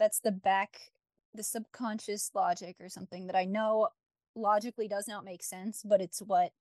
that's 0.00 0.18
the 0.18 0.32
back 0.32 0.90
the 1.34 1.42
subconscious 1.42 2.30
logic 2.34 2.76
or 2.80 2.88
something 2.88 3.26
that 3.26 3.36
I 3.36 3.44
know 3.44 3.88
logically 4.34 4.88
does 4.88 5.06
not 5.06 5.24
make 5.24 5.42
sense, 5.42 5.82
but 5.84 6.00
it's 6.00 6.20
what 6.20 6.52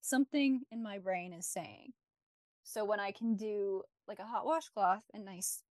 something 0.00 0.62
in 0.70 0.82
my 0.82 0.98
brain 0.98 1.32
is 1.32 1.46
saying. 1.46 1.92
So 2.64 2.84
when 2.84 3.00
I 3.00 3.12
can 3.12 3.36
do 3.36 3.82
like 4.08 4.18
a 4.18 4.26
hot 4.26 4.44
washcloth 4.46 5.04
and 5.14 5.24
nice 5.24 5.62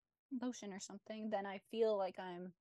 lotion 0.41 0.71
or 0.71 0.79
something, 0.79 1.29
then 1.31 1.45
I 1.45 1.59
feel 1.71 1.97
like 1.97 2.17
I'm 2.19 2.53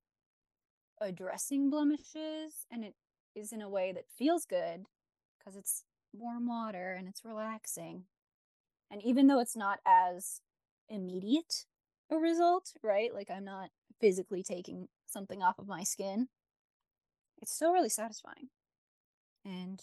addressing 1.00 1.70
blemishes 1.70 2.66
and 2.70 2.84
it 2.84 2.94
is 3.34 3.52
in 3.52 3.62
a 3.62 3.68
way 3.68 3.92
that 3.92 4.10
feels 4.16 4.44
good 4.44 4.84
because 5.38 5.56
it's 5.56 5.84
warm 6.12 6.48
water 6.48 6.94
and 6.98 7.08
it's 7.08 7.24
relaxing. 7.24 8.04
And 8.90 9.02
even 9.04 9.26
though 9.26 9.38
it's 9.38 9.56
not 9.56 9.78
as 9.86 10.40
immediate 10.88 11.66
a 12.10 12.16
result, 12.16 12.72
right? 12.82 13.14
Like 13.14 13.30
I'm 13.30 13.44
not 13.44 13.70
physically 14.00 14.42
taking 14.42 14.88
something 15.06 15.42
off 15.42 15.58
of 15.58 15.68
my 15.68 15.82
skin, 15.82 16.28
it's 17.40 17.52
still 17.52 17.72
really 17.72 17.88
satisfying. 17.88 18.48
And 19.44 19.82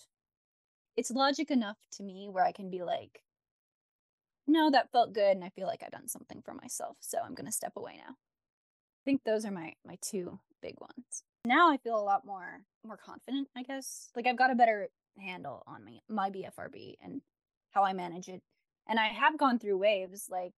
it's 0.98 1.12
logic 1.12 1.52
enough 1.52 1.78
to 1.94 2.04
me 2.04 2.28
where 2.30 2.44
I 2.44 2.52
can 2.52 2.70
be 2.70 2.84
like, 2.84 3.22
no, 4.48 4.70
that 4.70 4.92
felt 4.92 5.14
good 5.14 5.36
and 5.36 5.44
I 5.44 5.50
feel 5.50 5.68
like 5.68 5.82
I've 5.84 5.92
done 5.92 6.08
something 6.08 6.42
for 6.44 6.54
myself, 6.54 6.98
so 7.00 7.18
I'm 7.24 7.34
going 7.34 7.48
to 7.48 7.52
step 7.52 7.74
away 7.76 7.94
now. 7.98 8.14
I 8.14 9.04
think 9.06 9.22
those 9.24 9.46
are 9.46 9.52
my 9.52 9.74
my 9.86 9.98
two 10.02 10.40
big 10.62 10.80
ones. 10.80 11.24
Now 11.46 11.72
I 11.72 11.78
feel 11.78 11.96
a 11.96 12.02
lot 12.02 12.26
more 12.26 12.62
more 12.86 12.98
confident, 12.98 13.50
I 13.56 13.64
guess. 13.64 14.10
Like 14.16 14.26
I've 14.26 14.38
got 14.38 14.52
a 14.52 14.56
better 14.56 14.90
handle 15.20 15.64
on 15.68 15.84
me 15.86 16.02
my 16.10 16.30
BFRB 16.30 16.96
and 17.02 17.22
how 17.72 17.84
I 17.84 17.94
manage 17.94 18.28
it. 18.28 18.42
And 18.88 19.00
I 19.00 19.08
have 19.08 19.38
gone 19.38 19.60
through 19.60 19.78
waves 19.78 20.28
like 20.30 20.54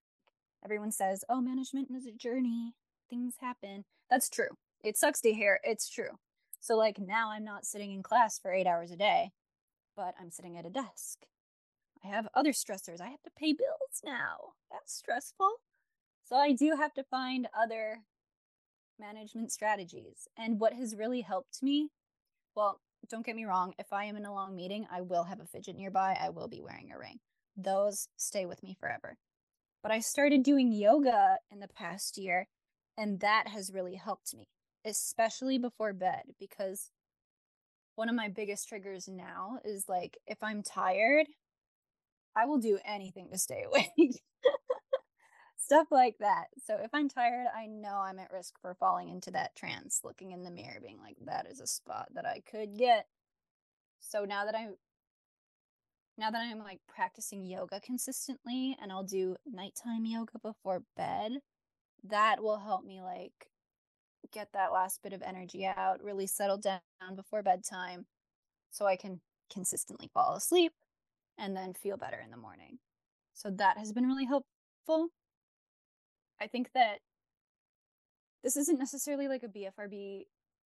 everyone 0.63 0.91
says, 0.91 1.25
"Oh, 1.29 1.41
management 1.41 1.89
is 1.91 2.05
a 2.05 2.11
journey. 2.11 2.73
Things 3.09 3.35
happen." 3.39 3.85
That's 4.09 4.29
true. 4.29 4.57
It 4.83 4.97
sucks 4.97 5.21
to 5.21 5.33
hear. 5.33 5.59
It's 5.63 5.89
true. 5.89 6.19
So 6.59 6.75
like 6.75 6.99
now 6.99 7.31
I'm 7.31 7.43
not 7.43 7.65
sitting 7.65 7.91
in 7.91 8.03
class 8.03 8.39
for 8.39 8.53
8 8.53 8.67
hours 8.67 8.91
a 8.91 8.97
day, 8.97 9.31
but 9.95 10.15
I'm 10.19 10.31
sitting 10.31 10.57
at 10.57 10.65
a 10.65 10.69
desk. 10.69 11.25
I 12.03 12.07
have 12.07 12.27
other 12.33 12.51
stressors. 12.51 13.01
I 13.01 13.09
have 13.09 13.23
to 13.23 13.31
pay 13.37 13.53
bills 13.53 14.01
now. 14.03 14.53
That's 14.71 14.93
stressful. 14.93 15.61
So 16.23 16.35
I 16.35 16.51
do 16.51 16.75
have 16.75 16.93
to 16.95 17.03
find 17.03 17.47
other 17.57 18.03
management 18.99 19.51
strategies. 19.51 20.27
And 20.37 20.59
what 20.59 20.73
has 20.73 20.95
really 20.95 21.21
helped 21.21 21.63
me, 21.63 21.89
well, 22.55 22.81
don't 23.09 23.25
get 23.25 23.35
me 23.35 23.45
wrong, 23.45 23.73
if 23.79 23.93
I 23.93 24.05
am 24.05 24.15
in 24.15 24.25
a 24.25 24.33
long 24.33 24.55
meeting, 24.55 24.87
I 24.91 25.01
will 25.01 25.23
have 25.23 25.39
a 25.39 25.45
fidget 25.45 25.75
nearby. 25.75 26.17
I 26.19 26.29
will 26.29 26.47
be 26.47 26.61
wearing 26.61 26.91
a 26.91 26.97
ring. 26.97 27.19
Those 27.55 28.09
stay 28.17 28.45
with 28.45 28.61
me 28.63 28.75
forever. 28.79 29.17
But 29.81 29.91
I 29.91 29.99
started 29.99 30.43
doing 30.43 30.71
yoga 30.71 31.37
in 31.49 31.59
the 31.59 31.67
past 31.67 32.17
year, 32.17 32.47
and 32.97 33.19
that 33.19 33.47
has 33.47 33.71
really 33.73 33.95
helped 33.95 34.33
me, 34.35 34.47
especially 34.85 35.57
before 35.57 35.93
bed, 35.93 36.23
because 36.39 36.91
one 37.95 38.09
of 38.09 38.15
my 38.15 38.27
biggest 38.27 38.67
triggers 38.69 39.07
now 39.07 39.59
is 39.65 39.85
like 39.87 40.17
if 40.27 40.37
I'm 40.41 40.63
tired, 40.63 41.27
I 42.35 42.45
will 42.45 42.59
do 42.59 42.79
anything 42.85 43.29
to 43.31 43.37
stay 43.37 43.63
awake 43.67 44.21
stuff 45.67 45.87
like 45.91 46.15
that. 46.19 46.45
So 46.65 46.77
if 46.81 46.89
I'm 46.93 47.09
tired, 47.09 47.47
I 47.53 47.65
know 47.65 47.97
I'm 47.97 48.19
at 48.19 48.31
risk 48.31 48.53
for 48.61 48.73
falling 48.73 49.09
into 49.09 49.31
that 49.31 49.55
trance, 49.55 49.99
looking 50.01 50.31
in 50.31 50.43
the 50.43 50.51
mirror, 50.51 50.79
being 50.81 50.97
like, 50.97 51.17
that 51.25 51.45
is 51.45 51.59
a 51.59 51.67
spot 51.67 52.07
that 52.13 52.25
I 52.25 52.41
could 52.49 52.77
get. 52.77 53.05
So 53.99 54.23
now 54.23 54.45
that 54.45 54.55
I'm 54.55 54.75
now 56.17 56.31
that 56.31 56.41
I'm 56.41 56.59
like 56.59 56.79
practicing 56.87 57.45
yoga 57.45 57.79
consistently 57.79 58.75
and 58.81 58.91
I'll 58.91 59.03
do 59.03 59.35
nighttime 59.45 60.05
yoga 60.05 60.39
before 60.41 60.83
bed, 60.95 61.33
that 62.03 62.41
will 62.41 62.59
help 62.59 62.85
me 62.85 63.01
like 63.01 63.47
get 64.33 64.49
that 64.53 64.73
last 64.73 65.01
bit 65.03 65.13
of 65.13 65.21
energy 65.21 65.65
out, 65.65 66.03
really 66.03 66.27
settle 66.27 66.57
down 66.57 66.79
before 67.15 67.43
bedtime 67.43 68.05
so 68.71 68.85
I 68.85 68.95
can 68.95 69.21
consistently 69.51 70.09
fall 70.13 70.35
asleep 70.35 70.73
and 71.37 71.55
then 71.55 71.73
feel 71.73 71.97
better 71.97 72.19
in 72.23 72.31
the 72.31 72.37
morning. 72.37 72.79
So 73.33 73.49
that 73.51 73.77
has 73.77 73.91
been 73.91 74.05
really 74.05 74.25
helpful. 74.25 75.09
I 76.41 76.47
think 76.47 76.69
that 76.73 76.99
this 78.43 78.57
isn't 78.57 78.79
necessarily 78.79 79.27
like 79.27 79.43
a 79.43 79.47
BFRB 79.47 80.23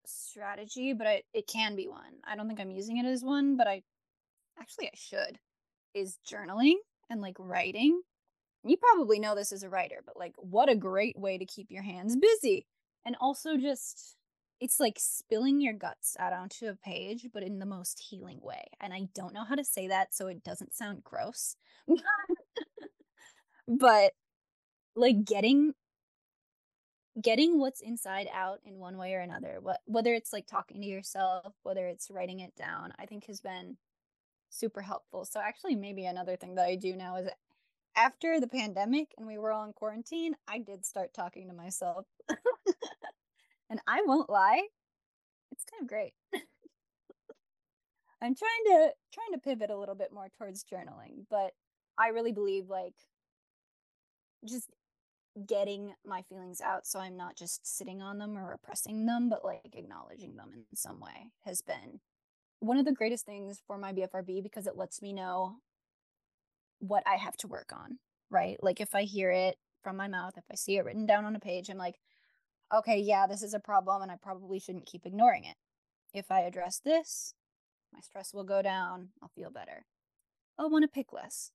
strategy, 0.06 0.94
but 0.94 1.08
I, 1.08 1.24
it 1.34 1.48
can 1.48 1.76
be 1.76 1.88
one. 1.88 2.20
I 2.26 2.36
don't 2.36 2.48
think 2.48 2.60
I'm 2.60 2.72
using 2.72 2.98
it 2.98 3.06
as 3.06 3.24
one, 3.24 3.58
but 3.58 3.68
I 3.68 3.82
actually 4.60 4.88
I 4.88 4.96
should. 4.96 5.40
Is 5.94 6.18
journaling 6.28 6.76
and 7.10 7.22
like 7.22 7.36
writing. 7.38 8.02
You 8.64 8.78
probably 8.78 9.20
know 9.20 9.36
this 9.36 9.52
as 9.52 9.64
a 9.64 9.70
writer, 9.70 10.02
but 10.06 10.18
like 10.18 10.34
what 10.38 10.70
a 10.70 10.76
great 10.76 11.18
way 11.18 11.38
to 11.38 11.46
keep 11.46 11.70
your 11.70 11.84
hands 11.84 12.16
busy. 12.16 12.66
And 13.06 13.16
also 13.20 13.58
just 13.58 14.16
it's 14.60 14.80
like 14.80 14.98
spilling 14.98 15.60
your 15.60 15.74
guts 15.74 16.16
out 16.20 16.32
onto 16.32 16.68
a 16.68 16.76
page, 16.76 17.28
but 17.34 17.44
in 17.44 17.60
the 17.60 17.66
most 17.66 18.00
healing 18.00 18.40
way. 18.42 18.64
And 18.80 18.94
I 18.94 19.08
don't 19.14 19.34
know 19.34 19.44
how 19.44 19.56
to 19.56 19.64
say 19.64 19.90
that 19.90 20.16
so 20.16 20.28
it 20.28 20.44
doesn't 20.44 20.74
sound 20.74 21.04
gross. 21.04 21.58
but 23.68 24.14
like 24.96 25.26
getting 25.26 25.74
getting 27.22 27.60
what's 27.60 27.82
inside 27.82 28.28
out 28.34 28.60
in 28.66 28.80
one 28.80 28.98
way 28.98 29.14
or 29.14 29.20
another 29.20 29.58
what 29.62 29.80
whether 29.86 30.14
it's 30.14 30.34
like 30.34 30.48
talking 30.48 30.82
to 30.82 30.88
yourself 30.88 31.54
whether 31.62 31.86
it's 31.86 32.10
writing 32.10 32.40
it 32.40 32.56
down 32.56 32.92
i 32.98 33.06
think 33.06 33.26
has 33.26 33.40
been 33.40 33.78
super 34.50 34.82
helpful 34.82 35.24
so 35.24 35.40
actually 35.40 35.76
maybe 35.76 36.06
another 36.06 36.36
thing 36.36 36.56
that 36.56 36.66
i 36.66 36.76
do 36.76 36.96
now 36.96 37.16
is 37.18 37.30
after 37.96 38.40
the 38.40 38.48
pandemic 38.48 39.14
and 39.18 39.28
we 39.28 39.38
were 39.38 39.52
all 39.52 39.66
in 39.66 39.74
quarantine 39.74 40.36
i 40.48 40.58
did 40.58 40.86
start 40.86 41.14
talking 41.14 41.48
to 41.48 41.54
myself. 41.54 42.06
And 43.70 43.80
i 43.88 44.04
won't 44.06 44.30
lie 44.30 44.68
it's 45.52 45.66
kind 45.66 45.82
of 45.82 45.88
great. 45.88 46.14
I'm 48.22 48.36
trying 48.36 48.64
to 48.68 48.94
trying 49.14 49.34
to 49.34 49.40
pivot 49.40 49.70
a 49.72 49.78
little 49.78 49.96
bit 49.96 50.14
more 50.14 50.28
towards 50.38 50.64
journaling 50.64 51.26
but 51.30 51.54
i 51.98 52.10
really 52.10 52.32
believe 52.32 52.70
like 52.70 52.94
just 54.48 54.70
getting 55.48 55.94
my 56.06 56.22
feelings 56.22 56.62
out 56.62 56.86
so 56.86 57.00
I'm 57.00 57.18
not 57.18 57.36
just 57.36 57.66
sitting 57.66 58.02
on 58.02 58.20
them 58.20 58.38
or 58.38 58.52
repressing 58.52 59.06
them, 59.06 59.30
but 59.30 59.44
like 59.44 59.74
acknowledging 59.74 60.36
them 60.36 60.52
in 60.54 60.64
some 60.76 61.00
way 61.00 61.32
has 61.46 61.62
been 61.62 62.00
one 62.60 62.78
of 62.78 62.86
the 62.86 62.92
greatest 62.92 63.26
things 63.26 63.62
for 63.66 63.78
my 63.78 63.92
BFRB 63.92 64.44
because 64.44 64.68
it 64.68 64.78
lets 64.78 65.02
me 65.02 65.12
know 65.12 65.58
what 66.84 67.04
I 67.08 67.16
have 67.16 67.38
to 67.38 67.48
work 67.48 67.72
on, 67.74 68.00
right? 68.30 68.58
Like 68.62 68.82
if 68.82 68.94
I 68.94 69.04
hear 69.04 69.32
it 69.32 69.56
from 69.84 69.96
my 69.96 70.08
mouth, 70.08 70.34
if 70.38 70.44
I 70.52 70.56
see 70.56 70.78
it 70.78 70.84
written 70.84 71.06
down 71.06 71.24
on 71.24 71.36
a 71.36 71.40
page, 71.40 71.70
I'm 71.70 71.78
like, 71.78 71.96
okay, 72.74 73.00
yeah, 73.00 73.26
this 73.26 73.42
is 73.42 73.54
a 73.54 73.60
problem 73.60 74.02
and 74.02 74.12
I 74.12 74.16
probably 74.22 74.60
shouldn't 74.60 74.86
keep 74.86 75.06
ignoring 75.06 75.46
it. 75.46 75.56
If 76.14 76.30
I 76.30 76.42
address 76.42 76.82
this, 76.84 77.36
my 77.94 78.02
stress 78.02 78.34
will 78.34 78.44
go 78.44 78.62
down, 78.62 79.10
I'll 79.22 79.30
feel 79.30 79.50
better. 79.50 79.86
I'll 80.60 80.70
want 80.70 80.84
to 80.84 80.88
pick 80.88 81.14
less. 81.14 81.52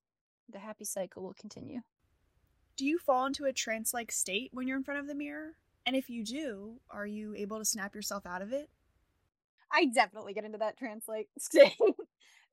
The 0.51 0.61
happy 0.61 0.85
cycle 0.85 1.23
will 1.23 1.35
continue. 1.35 1.81
Do 2.77 2.87
you 2.87 2.99
fall 2.99 3.27
into 3.27 3.45
a 3.45 3.53
trance 3.53 3.93
like 3.93 4.11
state 4.11 4.51
when 4.53 4.67
you're 4.67 4.79
in 4.79 4.85
front 4.85 5.01
of 5.01 5.09
the 5.09 5.15
mirror? 5.15 5.57
And 5.85 5.95
if 5.95 6.09
you 6.09 6.25
do, 6.25 6.81
are 6.91 7.07
you 7.07 7.35
able 7.35 7.59
to 7.59 7.65
snap 7.65 7.95
yourself 7.95 8.25
out 8.25 8.41
of 8.41 8.53
it? 8.53 8.71
I 9.71 9.87
definitely 9.87 10.33
get 10.33 10.45
into 10.45 10.59
that 10.59 10.79
trance 10.79 11.05
like 11.07 11.29
state. 11.39 11.77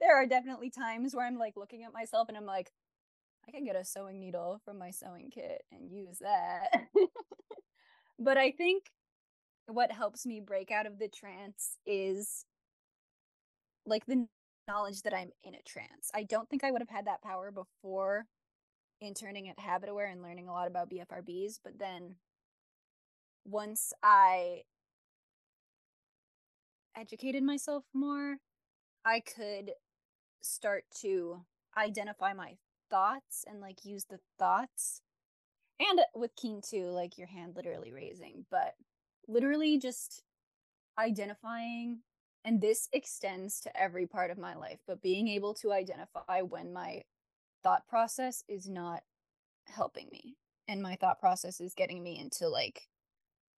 There 0.01 0.15
are 0.15 0.25
definitely 0.25 0.69
times 0.69 1.15
where 1.15 1.25
I'm 1.25 1.37
like 1.37 1.55
looking 1.55 1.83
at 1.83 1.93
myself 1.93 2.27
and 2.27 2.37
I'm 2.37 2.45
like, 2.45 2.71
I 3.47 3.51
can 3.51 3.63
get 3.63 3.75
a 3.75 3.85
sewing 3.85 4.19
needle 4.19 4.59
from 4.65 4.77
my 4.79 4.91
sewing 4.91 5.29
kit 5.33 5.63
and 5.71 5.89
use 5.89 6.19
that. 6.19 6.87
but 8.19 8.37
I 8.37 8.51
think 8.51 8.85
what 9.67 9.91
helps 9.91 10.25
me 10.25 10.41
break 10.41 10.71
out 10.71 10.85
of 10.85 10.99
the 10.99 11.07
trance 11.07 11.77
is 11.85 12.45
like 13.85 14.05
the 14.05 14.27
knowledge 14.67 15.03
that 15.03 15.13
I'm 15.13 15.29
in 15.43 15.55
a 15.55 15.61
trance. 15.65 16.09
I 16.13 16.23
don't 16.23 16.49
think 16.49 16.63
I 16.63 16.71
would 16.71 16.81
have 16.81 16.89
had 16.89 17.07
that 17.07 17.21
power 17.21 17.51
before 17.51 18.25
interning 19.01 19.49
at 19.49 19.57
HabitAware 19.57 20.11
and 20.11 20.21
learning 20.21 20.47
a 20.47 20.51
lot 20.51 20.67
about 20.67 20.89
BFRBs. 20.89 21.59
But 21.63 21.77
then 21.79 22.15
once 23.45 23.93
I 24.01 24.61
educated 26.97 27.43
myself 27.43 27.83
more, 27.93 28.37
I 29.05 29.19
could 29.19 29.71
start 30.45 30.83
to 31.01 31.41
identify 31.77 32.33
my 32.33 32.53
thoughts 32.89 33.43
and 33.47 33.59
like 33.59 33.83
use 33.83 34.05
the 34.05 34.19
thoughts 34.37 35.01
and 35.79 35.99
with 36.13 36.35
Keen 36.35 36.61
2 36.61 36.85
like 36.85 37.17
your 37.17 37.27
hand 37.27 37.53
literally 37.55 37.91
raising 37.91 38.45
but 38.49 38.75
literally 39.27 39.77
just 39.77 40.23
identifying 40.97 41.99
and 42.45 42.61
this 42.61 42.87
extends 42.93 43.59
to 43.59 43.81
every 43.81 44.05
part 44.05 44.31
of 44.31 44.37
my 44.37 44.55
life 44.55 44.79
but 44.87 45.01
being 45.01 45.27
able 45.27 45.53
to 45.53 45.73
identify 45.73 46.41
when 46.41 46.71
my 46.71 47.01
thought 47.63 47.87
process 47.87 48.43
is 48.47 48.69
not 48.69 49.01
helping 49.65 50.07
me 50.11 50.35
and 50.67 50.81
my 50.81 50.95
thought 50.95 51.19
process 51.19 51.59
is 51.59 51.73
getting 51.73 52.03
me 52.03 52.19
into 52.19 52.47
like 52.47 52.83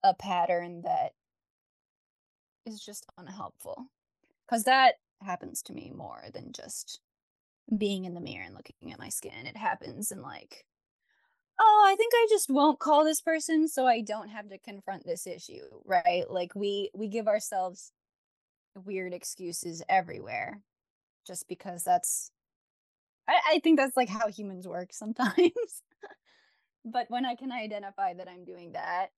a 0.02 0.14
pattern 0.14 0.82
that 0.82 1.12
is 2.66 2.80
just 2.80 3.06
unhelpful. 3.16 3.86
Because 4.46 4.64
that 4.64 4.94
happens 5.22 5.62
to 5.62 5.72
me 5.72 5.92
more 5.94 6.24
than 6.32 6.52
just 6.52 7.00
being 7.76 8.04
in 8.04 8.14
the 8.14 8.20
mirror 8.20 8.44
and 8.44 8.54
looking 8.54 8.92
at 8.92 8.98
my 8.98 9.08
skin. 9.08 9.46
It 9.46 9.56
happens 9.56 10.10
in 10.10 10.22
like 10.22 10.64
oh 11.60 11.84
i 11.86 11.96
think 11.96 12.12
i 12.14 12.26
just 12.30 12.48
won't 12.50 12.78
call 12.78 13.04
this 13.04 13.20
person 13.20 13.68
so 13.68 13.86
i 13.86 14.00
don't 14.00 14.28
have 14.28 14.48
to 14.48 14.58
confront 14.58 15.04
this 15.04 15.26
issue 15.26 15.62
right? 15.84 16.30
Like 16.30 16.54
we 16.54 16.90
we 16.94 17.08
give 17.08 17.26
ourselves 17.28 17.92
weird 18.84 19.12
excuses 19.12 19.82
everywhere 19.88 20.62
just 21.26 21.48
because 21.48 21.82
that's 21.82 22.30
I, 23.28 23.40
I 23.54 23.58
think 23.60 23.78
that's 23.78 23.96
like 23.96 24.08
how 24.08 24.28
humans 24.28 24.66
work 24.68 24.92
sometimes. 24.92 25.34
But 26.84 27.10
when 27.10 27.26
i 27.26 27.34
can 27.34 27.52
identify 27.52 28.14
that 28.14 28.28
i'm 28.28 28.44
doing 28.44 28.72
that 28.72 29.08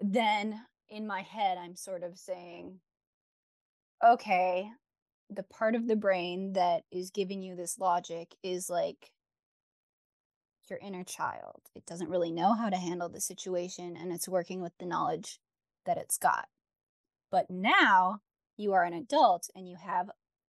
then 0.00 0.60
in 0.88 1.06
my 1.06 1.20
head 1.22 1.58
i'm 1.58 1.76
sort 1.76 2.02
of 2.02 2.18
saying 2.18 2.80
okay 4.04 4.68
the 5.36 5.42
part 5.42 5.74
of 5.74 5.88
the 5.88 5.96
brain 5.96 6.52
that 6.54 6.84
is 6.90 7.10
giving 7.10 7.42
you 7.42 7.56
this 7.56 7.78
logic 7.78 8.34
is 8.42 8.70
like 8.70 9.12
your 10.68 10.78
inner 10.78 11.04
child. 11.04 11.62
It 11.74 11.86
doesn't 11.86 12.08
really 12.08 12.30
know 12.30 12.54
how 12.54 12.70
to 12.70 12.76
handle 12.76 13.08
the 13.08 13.20
situation 13.20 13.96
and 13.96 14.12
it's 14.12 14.28
working 14.28 14.62
with 14.62 14.72
the 14.78 14.86
knowledge 14.86 15.38
that 15.84 15.98
it's 15.98 16.18
got. 16.18 16.48
But 17.30 17.50
now 17.50 18.20
you 18.56 18.72
are 18.72 18.84
an 18.84 18.94
adult 18.94 19.48
and 19.54 19.68
you 19.68 19.76
have 19.76 20.10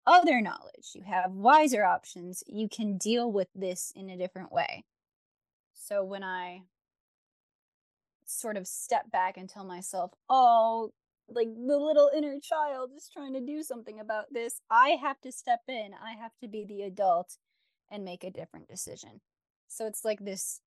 other 0.06 0.42
knowledge, 0.42 0.92
you 0.94 1.03
have 1.03 1.32
wiser 1.32 1.86
options, 1.86 2.44
you 2.46 2.68
can 2.68 2.98
deal 2.98 3.32
with 3.32 3.48
this 3.56 3.94
in 3.96 4.10
a 4.10 4.18
different 4.18 4.51
way. 4.51 4.84
So 5.74 6.03
when 6.03 6.24
I 6.24 6.63
sort 8.25 8.58
of 8.58 8.68
step 8.68 9.12
back 9.12 9.38
and 9.38 9.48
tell 9.48 9.63
myself, 9.63 10.12
oh, 10.30 10.92
like 11.27 11.48
the 11.48 11.77
little 11.77 12.10
inner 12.15 12.39
child 12.42 12.92
is 12.96 13.10
trying 13.12 13.34
to 13.34 13.42
do 13.42 13.63
something 13.63 14.00
about 14.00 14.25
this, 14.32 14.62
I 14.70 14.98
have 15.01 15.20
to 15.22 15.32
step 15.32 15.62
in, 15.68 15.92
I 15.94 16.13
have 16.22 16.32
to 16.42 16.48
be 16.48 16.65
the 16.65 16.82
adult 16.84 17.38
and 17.92 18.03
make 18.03 18.24
a 18.24 18.32
different 18.32 18.68
decision. 18.68 19.22
So 19.68 19.88
it's 19.88 20.06
like 20.06 20.20
this 20.20 20.62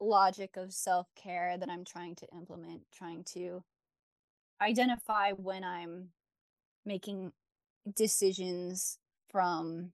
logic 0.00 0.56
of 0.56 0.72
self 0.72 1.08
care 1.14 1.56
that 1.58 1.70
I'm 1.70 1.84
trying 1.84 2.16
to 2.16 2.26
implement, 2.34 2.82
trying 2.92 3.24
to 3.34 3.62
identify 4.60 5.32
when 5.32 5.64
I'm 5.64 6.08
making 6.84 7.32
decisions 7.94 8.98
from 9.30 9.92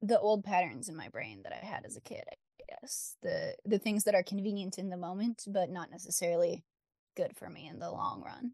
the 0.00 0.18
old 0.18 0.44
patterns 0.44 0.88
in 0.88 0.96
my 0.96 1.08
brain 1.08 1.42
that 1.44 1.52
I 1.52 1.64
had 1.64 1.84
as 1.84 1.96
a 1.96 2.00
kid, 2.00 2.24
I 2.30 2.64
guess. 2.68 3.16
The 3.22 3.54
the 3.64 3.78
things 3.78 4.04
that 4.04 4.14
are 4.14 4.22
convenient 4.22 4.78
in 4.78 4.90
the 4.90 4.96
moment, 4.96 5.44
but 5.46 5.70
not 5.70 5.90
necessarily 5.90 6.64
good 7.16 7.36
for 7.36 7.48
me 7.48 7.68
in 7.68 7.78
the 7.78 7.90
long 7.90 8.22
run. 8.22 8.52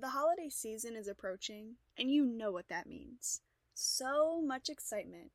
The 0.00 0.08
holiday 0.08 0.48
season 0.48 0.96
is 0.96 1.08
approaching, 1.08 1.74
and 1.98 2.10
you 2.10 2.24
know 2.24 2.50
what 2.50 2.68
that 2.68 2.86
means. 2.86 3.42
So 3.74 4.40
much 4.40 4.70
excitement, 4.70 5.30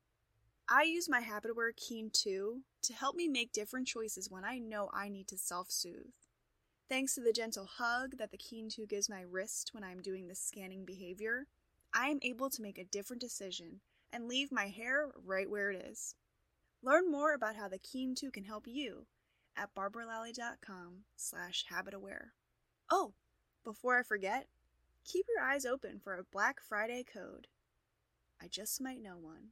I 0.68 0.82
use 0.82 1.08
my 1.08 1.22
HabitAware 1.22 1.76
Keen 1.76 2.10
2 2.12 2.62
to 2.82 2.94
help 2.94 3.16
me 3.16 3.28
make 3.28 3.52
different 3.52 3.86
choices 3.86 4.32
when 4.32 4.44
I 4.44 4.58
know 4.58 4.90
I 4.92 5.08
need 5.08 5.28
to 5.28 5.38
self 5.38 5.70
soothe. 5.70 6.16
Thanks 6.90 7.14
to 7.14 7.22
the 7.22 7.32
gentle 7.32 7.68
hug 7.78 8.18
that 8.18 8.32
the 8.32 8.40
Keen 8.40 8.68
2 8.68 8.88
gives 8.88 9.08
my 9.08 9.22
wrist 9.22 9.70
when 9.72 9.84
I'm 9.84 10.02
doing 10.02 10.28
the 10.28 10.34
scanning 10.34 10.84
behavior, 10.84 11.46
I 11.94 12.08
am 12.08 12.18
able 12.24 12.50
to 12.50 12.64
make 12.64 12.80
a 12.80 12.86
different 12.86 13.22
decision 13.22 13.82
and 14.12 14.28
leave 14.28 14.52
my 14.52 14.70
hair 14.70 15.12
right 15.24 15.48
where 15.48 15.70
it 15.70 15.86
is. 15.92 16.16
Learn 16.82 17.12
more 17.12 17.36
about 17.36 17.56
how 17.56 17.68
the 17.68 17.78
Keen 17.78 18.16
2 18.16 18.32
can 18.32 18.46
help 18.46 18.66
you 18.66 19.06
at 19.56 19.76
barbaralally.com 19.76 21.04
slash 21.16 21.66
habitaware. 21.72 22.30
Oh, 22.90 23.14
before 23.64 24.00
I 24.00 24.04
forget, 24.04 24.48
keep 25.06 25.26
your 25.34 25.44
eyes 25.44 25.66
open 25.66 26.00
for 26.04 26.16
a 26.16 26.24
Black 26.24 26.60
Friday 26.60 27.04
code. 27.04 27.48
I 28.42 28.48
just 28.48 28.82
might 28.82 29.02
know 29.02 29.18
one. 29.20 29.50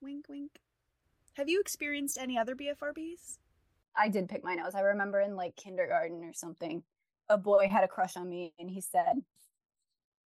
Wink, 0.00 0.26
wink. 0.28 0.60
Have 1.34 1.48
you 1.48 1.60
experienced 1.60 2.18
any 2.18 2.38
other 2.38 2.56
BFRBs? 2.56 3.38
I 3.96 4.08
did 4.08 4.28
pick 4.28 4.42
my 4.42 4.54
nose. 4.54 4.74
I 4.74 4.80
remember 4.80 5.20
in 5.20 5.36
like 5.36 5.56
kindergarten 5.56 6.24
or 6.24 6.32
something, 6.32 6.82
a 7.28 7.38
boy 7.38 7.68
had 7.70 7.84
a 7.84 7.88
crush 7.88 8.16
on 8.16 8.28
me 8.28 8.52
and 8.58 8.70
he 8.70 8.80
said, 8.80 9.22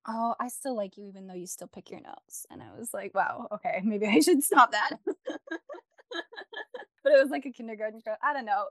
Oh, 0.07 0.35
I 0.41 0.49
still 0.49 0.77
like 0.77 0.97
you 0.97 1.05
even 1.05 1.27
though 1.27 1.35
you 1.35 1.47
still 1.47 1.69
pick 1.69 1.91
your 1.91 2.01
nose. 2.01 2.47
And 2.51 2.63
I 2.63 2.69
was 2.79 2.95
like, 2.95 3.15
Wow, 3.15 3.49
okay, 3.53 3.81
maybe 3.85 4.07
I 4.07 4.21
should 4.21 4.43
stop 4.43 4.73
that. 4.73 4.93
but 5.05 7.13
it 7.13 7.23
was 7.23 7.31
like 7.31 7.47
a 7.47 7.53
kindergarten 7.53 8.01
crush. 8.01 8.19
I 8.23 8.33
don't 8.33 8.47
know. 8.47 8.67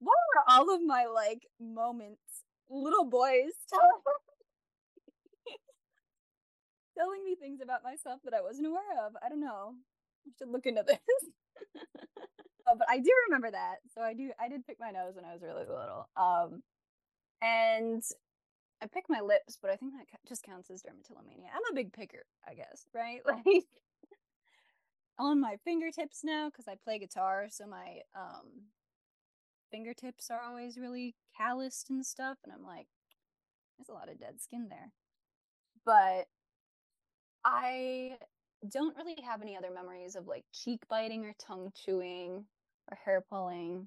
What 0.00 0.16
were 0.34 0.54
all 0.54 0.74
of 0.74 0.82
my 0.82 1.06
like 1.06 1.46
moments? 1.60 2.20
Little 2.68 3.04
boys 3.04 3.52
telling, 3.68 3.90
telling 7.00 7.24
me 7.24 7.34
things 7.34 7.60
about 7.62 7.82
myself 7.82 8.20
that 8.24 8.34
I 8.34 8.42
wasn't 8.42 8.66
aware 8.66 9.06
of. 9.06 9.14
I 9.24 9.28
don't 9.28 9.40
know. 9.40 9.74
I 10.26 10.30
should 10.38 10.48
look 10.48 10.66
into 10.66 10.84
this. 10.86 10.98
oh, 12.68 12.76
but 12.76 12.88
I 12.90 12.98
do 12.98 13.10
remember 13.28 13.50
that. 13.50 13.76
So 13.94 14.02
I 14.02 14.12
do. 14.12 14.30
I 14.38 14.48
did 14.48 14.66
pick 14.66 14.76
my 14.78 14.90
nose 14.90 15.14
when 15.16 15.24
I 15.24 15.32
was 15.32 15.42
really 15.42 15.64
little. 15.64 16.08
Um, 16.16 16.62
and 17.40 18.02
I 18.82 18.86
pick 18.86 19.04
my 19.08 19.20
lips, 19.20 19.58
but 19.60 19.70
I 19.70 19.76
think 19.76 19.92
that 19.92 20.06
just 20.28 20.42
counts 20.42 20.70
as 20.70 20.82
dermatillomania. 20.82 21.48
I'm 21.54 21.72
a 21.72 21.74
big 21.74 21.92
picker, 21.92 22.24
I 22.46 22.54
guess, 22.54 22.86
right? 22.94 23.20
Like 23.46 23.64
on 25.18 25.38
my 25.38 25.56
fingertips 25.64 26.20
now 26.24 26.48
because 26.48 26.66
I 26.66 26.76
play 26.82 26.98
guitar, 26.98 27.48
so 27.50 27.66
my 27.66 28.00
um 28.14 28.68
fingertips 29.70 30.30
are 30.30 30.40
always 30.42 30.78
really 30.78 31.14
calloused 31.36 31.90
and 31.90 32.04
stuff, 32.04 32.38
and 32.44 32.52
I'm 32.52 32.64
like, 32.64 32.86
there's 33.76 33.90
a 33.90 33.92
lot 33.92 34.10
of 34.10 34.18
dead 34.18 34.40
skin 34.40 34.68
there. 34.70 34.92
But 35.84 36.26
I 37.44 38.18
don't 38.68 38.96
really 38.96 39.16
have 39.24 39.42
any 39.42 39.56
other 39.56 39.70
memories 39.70 40.16
of 40.16 40.26
like 40.26 40.44
cheek 40.52 40.80
biting 40.88 41.24
or 41.24 41.34
tongue 41.38 41.72
chewing 41.74 42.44
or 42.90 42.98
hair 43.04 43.24
pulling 43.28 43.86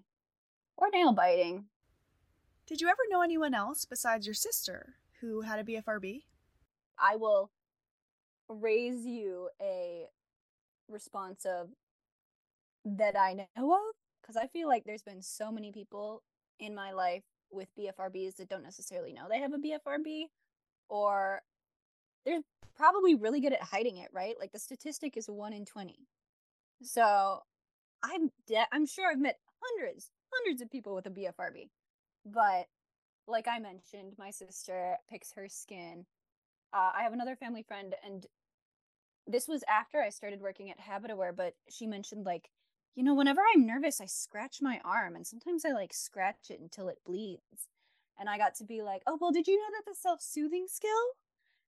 or 0.78 0.90
nail 0.90 1.14
biting. 1.14 1.66
Did 2.66 2.82
you 2.82 2.88
ever 2.88 3.02
know 3.10 3.22
anyone 3.22 3.54
else 3.54 3.86
besides 3.86 4.26
your 4.26 4.34
sister 4.34 4.96
who 5.22 5.42
had 5.42 5.60
a 5.60 5.64
BFRB? 5.64 6.24
I 6.98 7.18
will 7.18 7.52
raise 8.48 9.06
you 9.06 9.50
a 9.62 10.08
response 10.90 11.46
of 11.46 11.70
that 12.86 13.18
I 13.18 13.34
know 13.34 13.74
of 13.74 13.96
because 14.22 14.38
I 14.38 14.48
feel 14.48 14.68
like 14.68 14.84
there's 14.86 15.04
been 15.04 15.22
so 15.22 15.52
many 15.52 15.72
people 15.72 16.24
in 16.60 16.74
my 16.74 16.92
life 16.92 17.24
with 17.52 17.68
BFRBs 17.78 18.38
that 18.38 18.50
don't 18.50 18.64
necessarily 18.64 19.14
know 19.14 19.28
they 19.30 19.40
have 19.40 19.54
a 19.54 19.58
BFRB 19.58 20.26
or 20.90 21.42
they're 22.26 22.42
probably 22.76 23.16
really 23.16 23.40
good 23.40 23.54
at 23.54 23.62
hiding 23.62 23.98
it, 23.98 24.10
right? 24.12 24.36
Like 24.40 24.52
the 24.52 24.60
statistic 24.60 25.18
is 25.18 25.28
1 25.28 25.54
in 25.54 25.66
20. 25.66 25.96
So 26.82 27.40
I'm 28.04 28.32
de- 28.48 28.68
I'm 28.72 28.86
sure 28.86 29.10
I've 29.10 29.20
met 29.20 29.40
hundreds, 29.62 30.12
hundreds 30.34 30.62
of 30.62 30.72
people 30.72 30.96
with 30.96 31.06
a 31.06 31.10
BFRB. 31.10 31.70
But 32.26 32.68
like 33.28 33.48
I 33.48 33.60
mentioned, 33.60 34.14
my 34.18 34.32
sister 34.32 34.98
picks 35.10 35.34
her 35.34 35.48
skin. 35.48 36.06
Uh, 36.74 36.92
I 36.96 37.04
have 37.04 37.14
another 37.14 37.36
family 37.36 37.64
friend, 37.64 37.96
and 38.06 38.26
this 39.28 39.48
was 39.48 39.64
after 39.70 40.02
I 40.02 40.10
started 40.10 40.42
working 40.42 40.72
at 40.72 40.80
HabitAware, 40.80 41.36
but 41.36 41.54
she 41.70 41.86
mentioned, 41.88 42.26
like, 42.26 42.50
you 42.96 43.04
know, 43.04 43.14
whenever 43.14 43.42
I'm 43.42 43.66
nervous, 43.66 44.02
I 44.02 44.06
scratch 44.06 44.58
my 44.62 44.82
arm, 44.84 45.16
and 45.16 45.26
sometimes 45.26 45.66
I 45.66 45.72
like 45.72 45.94
scratch 45.94 46.50
it 46.50 46.60
until 46.60 46.90
it 46.90 47.00
bleeds. 47.06 47.70
And 48.20 48.30
I 48.30 48.38
got 48.38 48.56
to 48.56 48.64
be 48.64 48.82
like, 48.82 49.02
oh, 49.08 49.18
well, 49.20 49.32
did 49.32 49.48
you 49.48 49.58
know 49.58 49.70
that 49.76 49.90
the 49.90 49.96
self 49.96 50.22
soothing 50.22 50.66
skill 50.68 50.90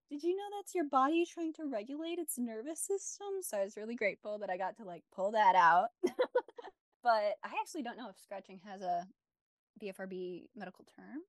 did 0.09 0.23
you 0.23 0.35
know 0.35 0.43
that's 0.57 0.75
your 0.75 0.85
body 0.85 1.25
trying 1.25 1.53
to 1.53 1.65
regulate 1.65 2.19
its 2.19 2.37
nervous 2.37 2.79
system? 2.79 3.27
So 3.41 3.57
I 3.57 3.63
was 3.63 3.77
really 3.77 3.95
grateful 3.95 4.37
that 4.39 4.49
I 4.49 4.57
got 4.57 4.77
to 4.77 4.83
like 4.83 5.03
pull 5.13 5.31
that 5.31 5.55
out. 5.55 5.89
but 7.03 7.35
I 7.43 7.49
actually 7.59 7.83
don't 7.83 7.97
know 7.97 8.09
if 8.09 8.19
scratching 8.19 8.59
has 8.65 8.81
a 8.81 9.07
BFRB 9.81 10.43
medical 10.55 10.85
term, 10.95 11.21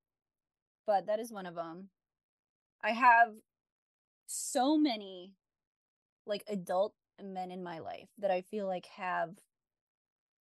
but 0.87 1.07
that 1.07 1.21
is 1.21 1.33
one 1.33 1.47
of 1.47 1.55
them. 1.55 1.89
I 2.83 2.91
have 2.91 3.35
so 4.27 4.77
many 4.77 5.33
like 6.27 6.45
adult 6.49 6.93
men 7.23 7.51
in 7.51 7.62
my 7.62 7.79
life 7.79 8.09
that 8.19 8.31
I 8.31 8.43
feel 8.43 8.67
like 8.67 8.87
have 8.97 9.37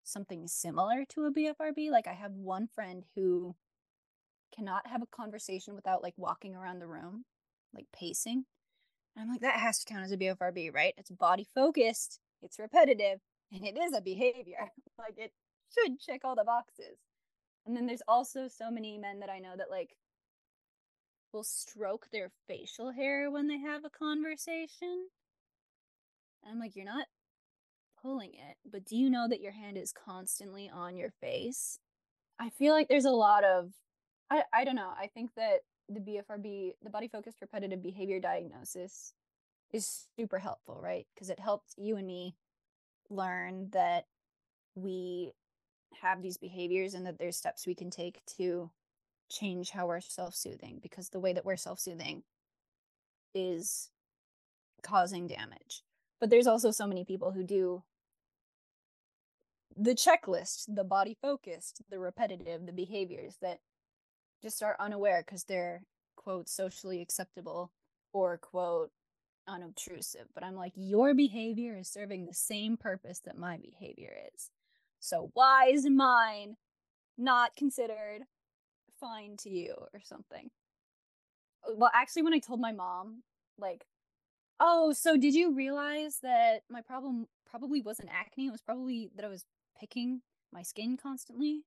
something 0.04 0.48
similar 0.48 1.06
to 1.10 1.26
a 1.26 1.32
BFRB. 1.32 1.90
Like 1.90 2.08
I 2.08 2.14
have 2.14 2.34
one 2.34 2.68
friend 2.68 3.06
who 3.16 3.56
cannot 4.54 4.88
have 4.88 5.02
a 5.02 5.08
conversation 5.08 5.74
without 5.74 6.04
like 6.04 6.14
walking 6.18 6.56
around 6.56 6.80
the 6.80 6.88
room 6.88 7.26
like 7.76 7.88
pacing. 7.94 8.46
And 9.16 9.24
I'm 9.24 9.30
like, 9.30 9.42
that 9.42 9.60
has 9.60 9.80
to 9.80 9.86
count 9.86 10.06
as 10.06 10.12
a 10.12 10.18
BFRB, 10.18 10.74
right? 10.74 10.94
It's 10.98 11.12
body 11.12 11.48
focused, 11.54 12.20
it's 12.42 12.60
repetitive, 12.60 13.20
and 13.52 13.66
it 13.66 13.78
is 13.78 13.94
a 13.94 14.02
behavior. 14.02 14.72
like 15.00 15.18
it 15.18 15.32
should 15.74 16.00
check 16.00 16.22
all 16.24 16.36
the 16.36 16.44
boxes. 16.44 16.98
And 17.66 17.76
then 17.76 17.88
there's 17.88 18.04
also 18.08 18.48
so 18.48 18.70
many 18.70 18.98
men 18.98 19.20
that 19.20 19.30
I 19.30 19.40
know 19.40 19.54
that 19.58 19.72
like 19.72 19.96
will 21.34 21.44
stroke 21.44 22.08
their 22.12 22.32
facial 22.48 22.92
hair 22.92 23.30
when 23.30 23.48
they 23.48 23.60
have 23.60 23.84
a 23.84 23.90
conversation. 23.90 25.08
And 26.44 26.52
I'm 26.52 26.60
like, 26.60 26.76
you're 26.76 26.86
not 26.86 27.08
pulling 28.02 28.34
it, 28.34 28.58
but 28.70 28.86
do 28.86 28.96
you 28.96 29.10
know 29.10 29.28
that 29.28 29.42
your 29.42 29.52
hand 29.52 29.78
is 29.78 29.92
constantly 29.92 30.70
on 30.74 30.96
your 30.96 31.12
face? 31.22 31.80
I 32.40 32.50
feel 32.50 32.74
like 32.74 32.88
there's 32.88 33.06
a 33.06 33.12
lot 33.12 33.44
of 33.44 33.72
I 34.30 34.44
I 34.54 34.64
don't 34.64 34.76
know. 34.76 34.94
I 34.98 35.08
think 35.08 35.32
that 35.36 35.60
the 35.90 36.00
BFRB, 36.00 36.74
the 36.84 36.90
body 36.90 37.08
focused 37.08 37.42
repetitive 37.42 37.82
behavior 37.82 38.20
diagnosis 38.20 39.14
is 39.72 40.08
super 40.18 40.40
helpful, 40.40 40.80
right? 40.82 41.06
Because 41.14 41.30
it 41.30 41.40
helps 41.40 41.74
you 41.78 41.98
and 41.98 42.08
me 42.08 42.36
learn 43.10 43.70
that 43.72 44.06
we 44.76 45.32
have 46.02 46.22
these 46.22 46.38
behaviors 46.38 46.94
and 46.94 47.06
that 47.06 47.18
there's 47.20 47.38
steps 47.38 47.68
we 47.68 47.76
can 47.76 47.90
take 47.90 48.22
to 48.38 48.70
change 49.30 49.72
how 49.72 49.88
we're 49.88 50.02
self-soothing 50.02 50.80
because 50.82 51.10
the 51.10 51.20
way 51.20 51.34
that 51.34 51.46
we're 51.46 51.56
self-soothing 51.56 52.24
is 53.34 53.90
causing 54.84 55.28
damage. 55.28 55.84
But 56.20 56.30
there's 56.30 56.48
also 56.48 56.72
so 56.72 56.88
many 56.88 57.04
people 57.04 57.32
who 57.32 57.44
do 57.44 57.84
the 59.76 59.96
checklist, 59.96 60.74
the 60.74 60.84
body 60.84 61.18
focused, 61.22 61.82
the 61.90 62.00
repetitive, 62.00 62.66
the 62.66 62.72
behaviors 62.72 63.38
that 63.42 63.60
just 64.46 64.62
are 64.62 64.76
unaware 64.80 65.24
because 65.26 65.46
they're 65.46 65.82
quote 66.16 66.48
socially 66.48 67.02
acceptable 67.02 67.72
or 68.14 68.38
quote 68.38 68.92
unobtrusive. 69.48 70.28
But 70.36 70.44
I'm 70.44 70.56
like, 70.56 70.74
your 70.76 71.16
behavior 71.16 71.78
is 71.80 71.88
serving 71.88 72.28
the 72.28 72.34
same 72.34 72.78
purpose 72.78 73.22
that 73.22 73.40
my 73.40 73.58
behavior 73.58 74.14
is. 74.36 74.52
So 75.00 75.32
why 75.34 75.70
is 75.74 75.90
mine 75.90 76.58
not 77.18 77.56
considered 77.56 78.22
fine 79.00 79.36
to 79.38 79.50
you 79.50 79.74
or 79.92 80.00
something? 80.04 80.52
Uh, 81.68 81.74
well, 81.76 81.92
actually, 81.96 82.22
when 82.22 82.34
I 82.34 82.40
told 82.40 82.60
my 82.60 82.72
mom, 82.72 83.24
like, 83.58 83.88
oh, 84.60 84.94
so 84.94 85.18
did 85.18 85.34
you 85.34 85.56
realize 85.56 86.20
that 86.22 86.62
my 86.70 86.82
problem 86.82 87.26
probably 87.50 87.82
wasn't 87.82 88.10
acne? 88.12 88.46
It 88.46 88.52
was 88.52 88.62
probably 88.62 89.10
that 89.16 89.26
I 89.26 89.30
was 89.30 89.46
picking 89.80 90.22
my 90.54 90.62
skin 90.62 90.98
constantly. 90.98 91.64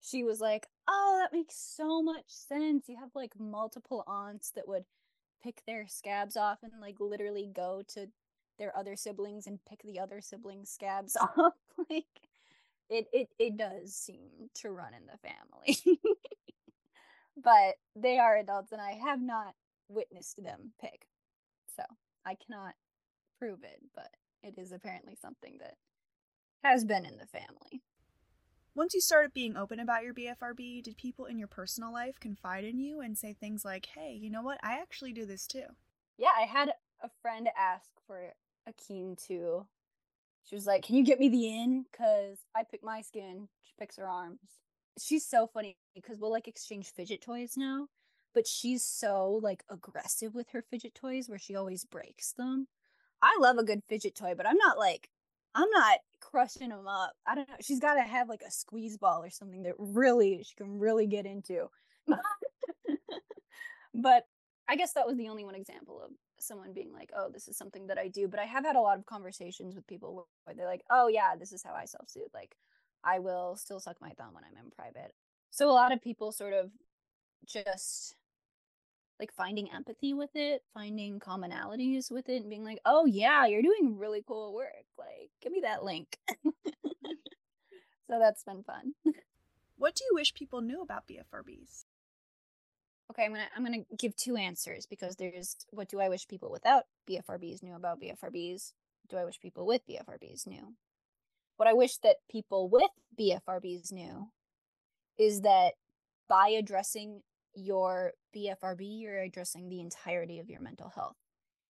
She 0.00 0.24
was 0.24 0.40
like, 0.40 0.66
Oh, 0.88 1.20
that 1.20 1.36
makes 1.36 1.56
so 1.56 2.02
much 2.02 2.24
sense. 2.28 2.88
You 2.88 2.96
have 2.96 3.10
like 3.14 3.38
multiple 3.38 4.04
aunts 4.06 4.50
that 4.52 4.68
would 4.68 4.84
pick 5.42 5.62
their 5.66 5.86
scabs 5.86 6.36
off 6.36 6.58
and 6.62 6.72
like 6.80 6.96
literally 7.00 7.50
go 7.54 7.82
to 7.88 8.08
their 8.58 8.76
other 8.76 8.96
siblings 8.96 9.46
and 9.46 9.64
pick 9.68 9.82
the 9.82 10.00
other 10.00 10.20
siblings' 10.20 10.70
scabs 10.70 11.16
off. 11.20 11.54
like 11.90 12.06
it 12.90 13.06
it 13.12 13.28
it 13.38 13.56
does 13.56 13.94
seem 13.94 14.50
to 14.54 14.70
run 14.70 14.94
in 14.94 15.06
the 15.06 15.18
family. 15.18 16.00
but 17.42 17.74
they 17.94 18.18
are 18.18 18.36
adults 18.38 18.72
and 18.72 18.80
I 18.80 18.92
have 18.92 19.20
not 19.20 19.54
witnessed 19.88 20.42
them 20.42 20.72
pick. 20.80 21.06
So 21.76 21.82
I 22.24 22.34
cannot 22.34 22.74
prove 23.38 23.62
it, 23.62 23.80
but 23.94 24.10
it 24.42 24.58
is 24.58 24.72
apparently 24.72 25.16
something 25.20 25.58
that 25.60 25.74
has 26.64 26.84
been 26.84 27.04
in 27.04 27.16
the 27.18 27.26
family. 27.26 27.82
Once 28.78 28.94
you 28.94 29.00
started 29.00 29.34
being 29.34 29.56
open 29.56 29.80
about 29.80 30.04
your 30.04 30.14
BFRB, 30.14 30.84
did 30.84 30.96
people 30.96 31.24
in 31.24 31.36
your 31.36 31.48
personal 31.48 31.92
life 31.92 32.20
confide 32.20 32.62
in 32.62 32.78
you 32.78 33.00
and 33.00 33.18
say 33.18 33.32
things 33.32 33.64
like, 33.64 33.88
hey, 33.96 34.16
you 34.16 34.30
know 34.30 34.40
what? 34.40 34.60
I 34.62 34.74
actually 34.74 35.12
do 35.12 35.26
this 35.26 35.48
too? 35.48 35.64
Yeah, 36.16 36.30
I 36.38 36.42
had 36.42 36.74
a 37.02 37.10
friend 37.20 37.48
ask 37.58 37.90
for 38.06 38.34
a 38.68 38.72
Keen 38.74 39.16
2. 39.16 39.66
She 40.44 40.54
was 40.54 40.64
like, 40.64 40.84
can 40.84 40.94
you 40.94 41.02
get 41.02 41.18
me 41.18 41.28
the 41.28 41.48
in? 41.48 41.86
Because 41.90 42.38
I 42.54 42.62
pick 42.62 42.84
my 42.84 43.00
skin. 43.00 43.48
She 43.64 43.72
picks 43.80 43.96
her 43.96 44.06
arms. 44.06 44.38
She's 44.96 45.26
so 45.26 45.48
funny 45.48 45.76
because 45.92 46.20
we'll 46.20 46.30
like 46.30 46.46
exchange 46.46 46.92
fidget 46.92 47.20
toys 47.20 47.54
now, 47.56 47.88
but 48.32 48.46
she's 48.46 48.84
so 48.84 49.40
like 49.42 49.64
aggressive 49.68 50.36
with 50.36 50.50
her 50.50 50.62
fidget 50.62 50.94
toys 50.94 51.28
where 51.28 51.36
she 51.36 51.56
always 51.56 51.84
breaks 51.84 52.30
them. 52.30 52.68
I 53.20 53.36
love 53.40 53.58
a 53.58 53.64
good 53.64 53.82
fidget 53.88 54.14
toy, 54.14 54.34
but 54.36 54.46
I'm 54.46 54.56
not 54.56 54.78
like 54.78 55.10
I'm 55.54 55.70
not 55.70 55.98
crushing 56.20 56.68
them 56.68 56.86
up. 56.86 57.12
I 57.26 57.34
don't 57.34 57.48
know. 57.48 57.54
She's 57.60 57.80
got 57.80 57.94
to 57.94 58.02
have 58.02 58.28
like 58.28 58.42
a 58.46 58.50
squeeze 58.50 58.96
ball 58.96 59.22
or 59.22 59.30
something 59.30 59.62
that 59.64 59.74
really 59.78 60.42
she 60.44 60.54
can 60.54 60.78
really 60.78 61.06
get 61.06 61.26
into. 61.26 61.68
but 63.94 64.24
I 64.68 64.76
guess 64.76 64.92
that 64.92 65.06
was 65.06 65.16
the 65.16 65.28
only 65.28 65.44
one 65.44 65.54
example 65.54 66.00
of 66.04 66.10
someone 66.38 66.72
being 66.72 66.92
like, 66.92 67.10
"Oh, 67.16 67.30
this 67.32 67.48
is 67.48 67.56
something 67.56 67.86
that 67.86 67.98
I 67.98 68.08
do." 68.08 68.28
But 68.28 68.40
I 68.40 68.44
have 68.44 68.64
had 68.64 68.76
a 68.76 68.80
lot 68.80 68.98
of 68.98 69.06
conversations 69.06 69.74
with 69.74 69.86
people 69.86 70.28
where 70.44 70.54
they're 70.54 70.66
like, 70.66 70.84
"Oh, 70.90 71.08
yeah, 71.08 71.34
this 71.36 71.52
is 71.52 71.62
how 71.62 71.72
I 71.72 71.86
self-soothe." 71.86 72.34
Like, 72.34 72.54
I 73.02 73.18
will 73.18 73.56
still 73.56 73.80
suck 73.80 73.96
my 74.00 74.10
thumb 74.10 74.34
when 74.34 74.44
I'm 74.44 74.62
in 74.62 74.70
private. 74.70 75.12
So 75.50 75.70
a 75.70 75.72
lot 75.72 75.92
of 75.92 76.02
people 76.02 76.32
sort 76.32 76.52
of 76.52 76.70
just 77.46 78.14
like 79.18 79.32
finding 79.32 79.70
empathy 79.72 80.14
with 80.14 80.30
it, 80.34 80.62
finding 80.74 81.18
commonalities 81.18 82.10
with 82.10 82.28
it, 82.28 82.40
and 82.40 82.50
being 82.50 82.64
like, 82.64 82.80
oh, 82.84 83.04
yeah, 83.06 83.46
you're 83.46 83.62
doing 83.62 83.98
really 83.98 84.22
cool 84.26 84.54
work. 84.54 84.84
Like, 84.96 85.30
give 85.40 85.52
me 85.52 85.60
that 85.60 85.84
link. 85.84 86.18
so 86.44 88.18
that's 88.18 88.44
been 88.44 88.62
fun. 88.62 88.94
What 89.76 89.94
do 89.94 90.04
you 90.04 90.14
wish 90.14 90.34
people 90.34 90.60
knew 90.60 90.82
about 90.82 91.06
BFRBs? 91.06 91.84
Okay, 93.10 93.24
I'm 93.24 93.32
gonna 93.32 93.48
I'm 93.56 93.64
gonna 93.64 93.84
give 93.96 94.14
two 94.16 94.36
answers 94.36 94.86
because 94.86 95.16
there's 95.16 95.56
what 95.70 95.88
do 95.88 96.00
I 96.00 96.08
wish 96.08 96.28
people 96.28 96.50
without 96.50 96.84
BFRBs 97.08 97.62
knew 97.62 97.74
about 97.74 98.00
BFRBs? 98.00 98.72
Do 99.08 99.16
I 99.16 99.24
wish 99.24 99.40
people 99.40 99.66
with 99.66 99.86
BFRBs 99.88 100.46
knew? 100.46 100.74
What 101.56 101.68
I 101.68 101.72
wish 101.72 101.96
that 101.98 102.16
people 102.30 102.68
with 102.68 102.90
BFRBs 103.18 103.92
knew 103.92 104.28
is 105.16 105.40
that 105.40 105.74
by 106.28 106.48
addressing 106.48 107.22
your 107.54 108.12
BFRB, 108.34 109.00
you're 109.00 109.20
addressing 109.20 109.68
the 109.68 109.80
entirety 109.80 110.38
of 110.38 110.48
your 110.48 110.60
mental 110.60 110.90
health. 110.94 111.16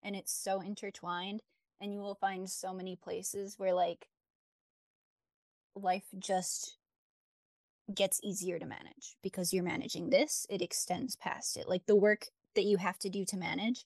And 0.04 0.16
it's 0.16 0.32
so 0.32 0.62
intertwined. 0.62 1.42
And 1.80 1.94
you 1.94 2.00
will 2.00 2.16
find 2.16 2.50
so 2.50 2.74
many 2.74 2.96
places 2.96 3.56
where, 3.58 3.74
like, 3.74 4.08
life 5.76 6.08
just 6.18 6.78
gets 7.94 8.20
easier 8.24 8.58
to 8.58 8.66
manage 8.66 9.16
because 9.22 9.54
you're 9.54 9.64
managing 9.64 10.10
this, 10.10 10.48
it 10.50 10.62
extends 10.62 11.16
past 11.16 11.56
it. 11.56 11.70
Like, 11.70 11.86
the 11.86 11.96
work 11.96 12.28
that 12.56 12.66
you 12.66 12.78
have 12.78 12.98
to 13.00 13.10
do 13.10 13.26
to 13.26 13.38
manage 13.38 13.86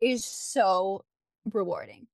is 0.00 0.24
so 0.24 1.04
rewarding. 1.50 2.08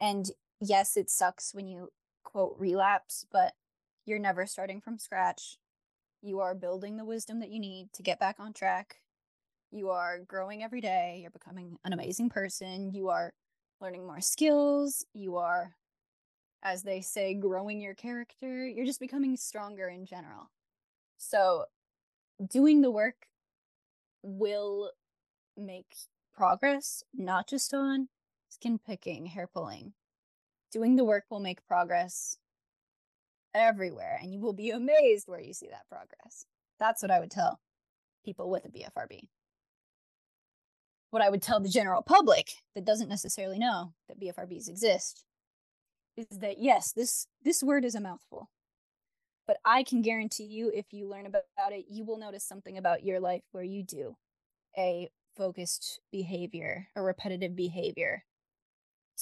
And 0.00 0.30
yes, 0.60 0.96
it 0.96 1.10
sucks 1.10 1.54
when 1.54 1.68
you 1.68 1.90
quote 2.24 2.56
relapse, 2.58 3.24
but 3.30 3.54
you're 4.04 4.18
never 4.18 4.46
starting 4.46 4.80
from 4.80 4.98
scratch. 4.98 5.58
You 6.22 6.40
are 6.40 6.54
building 6.54 6.96
the 6.96 7.04
wisdom 7.04 7.40
that 7.40 7.50
you 7.50 7.60
need 7.60 7.92
to 7.94 8.02
get 8.02 8.18
back 8.18 8.36
on 8.38 8.52
track. 8.52 9.00
You 9.70 9.90
are 9.90 10.18
growing 10.18 10.62
every 10.62 10.80
day. 10.80 11.18
You're 11.20 11.30
becoming 11.30 11.78
an 11.84 11.92
amazing 11.92 12.30
person. 12.30 12.92
You 12.92 13.08
are 13.08 13.32
learning 13.80 14.06
more 14.06 14.20
skills. 14.20 15.04
You 15.14 15.36
are, 15.36 15.74
as 16.62 16.82
they 16.82 17.00
say, 17.00 17.34
growing 17.34 17.80
your 17.80 17.94
character. 17.94 18.66
You're 18.66 18.86
just 18.86 19.00
becoming 19.00 19.36
stronger 19.36 19.88
in 19.88 20.06
general. 20.06 20.50
So, 21.18 21.66
doing 22.44 22.80
the 22.80 22.90
work 22.90 23.26
will 24.22 24.92
make 25.56 25.94
progress, 26.34 27.02
not 27.14 27.48
just 27.48 27.72
on 27.74 28.08
skin 28.48 28.78
picking, 28.84 29.26
hair 29.26 29.46
pulling. 29.46 29.92
Doing 30.72 30.96
the 30.96 31.04
work 31.04 31.24
will 31.30 31.40
make 31.40 31.66
progress 31.66 32.38
everywhere, 33.54 34.18
and 34.20 34.32
you 34.32 34.40
will 34.40 34.52
be 34.52 34.70
amazed 34.70 35.26
where 35.26 35.40
you 35.40 35.52
see 35.52 35.68
that 35.68 35.88
progress. 35.88 36.46
That's 36.78 37.02
what 37.02 37.10
I 37.10 37.20
would 37.20 37.30
tell 37.30 37.60
people 38.24 38.50
with 38.50 38.64
a 38.64 38.68
BFRB. 38.68 39.20
What 41.10 41.22
I 41.22 41.30
would 41.30 41.42
tell 41.42 41.60
the 41.60 41.68
general 41.68 42.02
public 42.02 42.50
that 42.74 42.84
doesn't 42.84 43.08
necessarily 43.08 43.58
know 43.58 43.94
that 44.08 44.20
BFRBs 44.20 44.68
exist 44.68 45.24
is 46.16 46.38
that 46.38 46.58
yes, 46.58 46.92
this 46.92 47.26
this 47.42 47.62
word 47.62 47.84
is 47.84 47.94
a 47.94 48.00
mouthful. 48.00 48.50
But 49.46 49.58
I 49.64 49.82
can 49.82 50.02
guarantee 50.02 50.44
you 50.44 50.70
if 50.74 50.92
you 50.92 51.08
learn 51.08 51.24
about 51.24 51.72
it, 51.72 51.86
you 51.88 52.04
will 52.04 52.18
notice 52.18 52.44
something 52.44 52.76
about 52.76 53.02
your 53.02 53.18
life 53.18 53.42
where 53.52 53.64
you 53.64 53.82
do 53.82 54.14
a 54.76 55.08
focused 55.36 56.00
behavior, 56.12 56.88
a 56.94 57.00
repetitive 57.00 57.56
behavior 57.56 58.24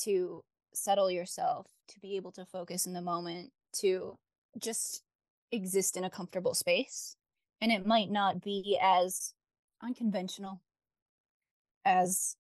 to 0.02 0.42
settle 0.74 1.10
yourself, 1.10 1.68
to 1.88 2.00
be 2.00 2.16
able 2.16 2.32
to 2.32 2.44
focus 2.44 2.86
in 2.86 2.92
the 2.92 3.00
moment, 3.00 3.52
to 3.74 4.18
just 4.58 5.02
exist 5.52 5.96
in 5.96 6.04
a 6.04 6.10
comfortable 6.10 6.54
space. 6.54 7.16
And 7.60 7.72
it 7.72 7.86
might 7.86 8.10
not 8.10 8.42
be 8.42 8.78
as 8.82 9.32
unconventional 9.82 10.62
as 11.84 12.36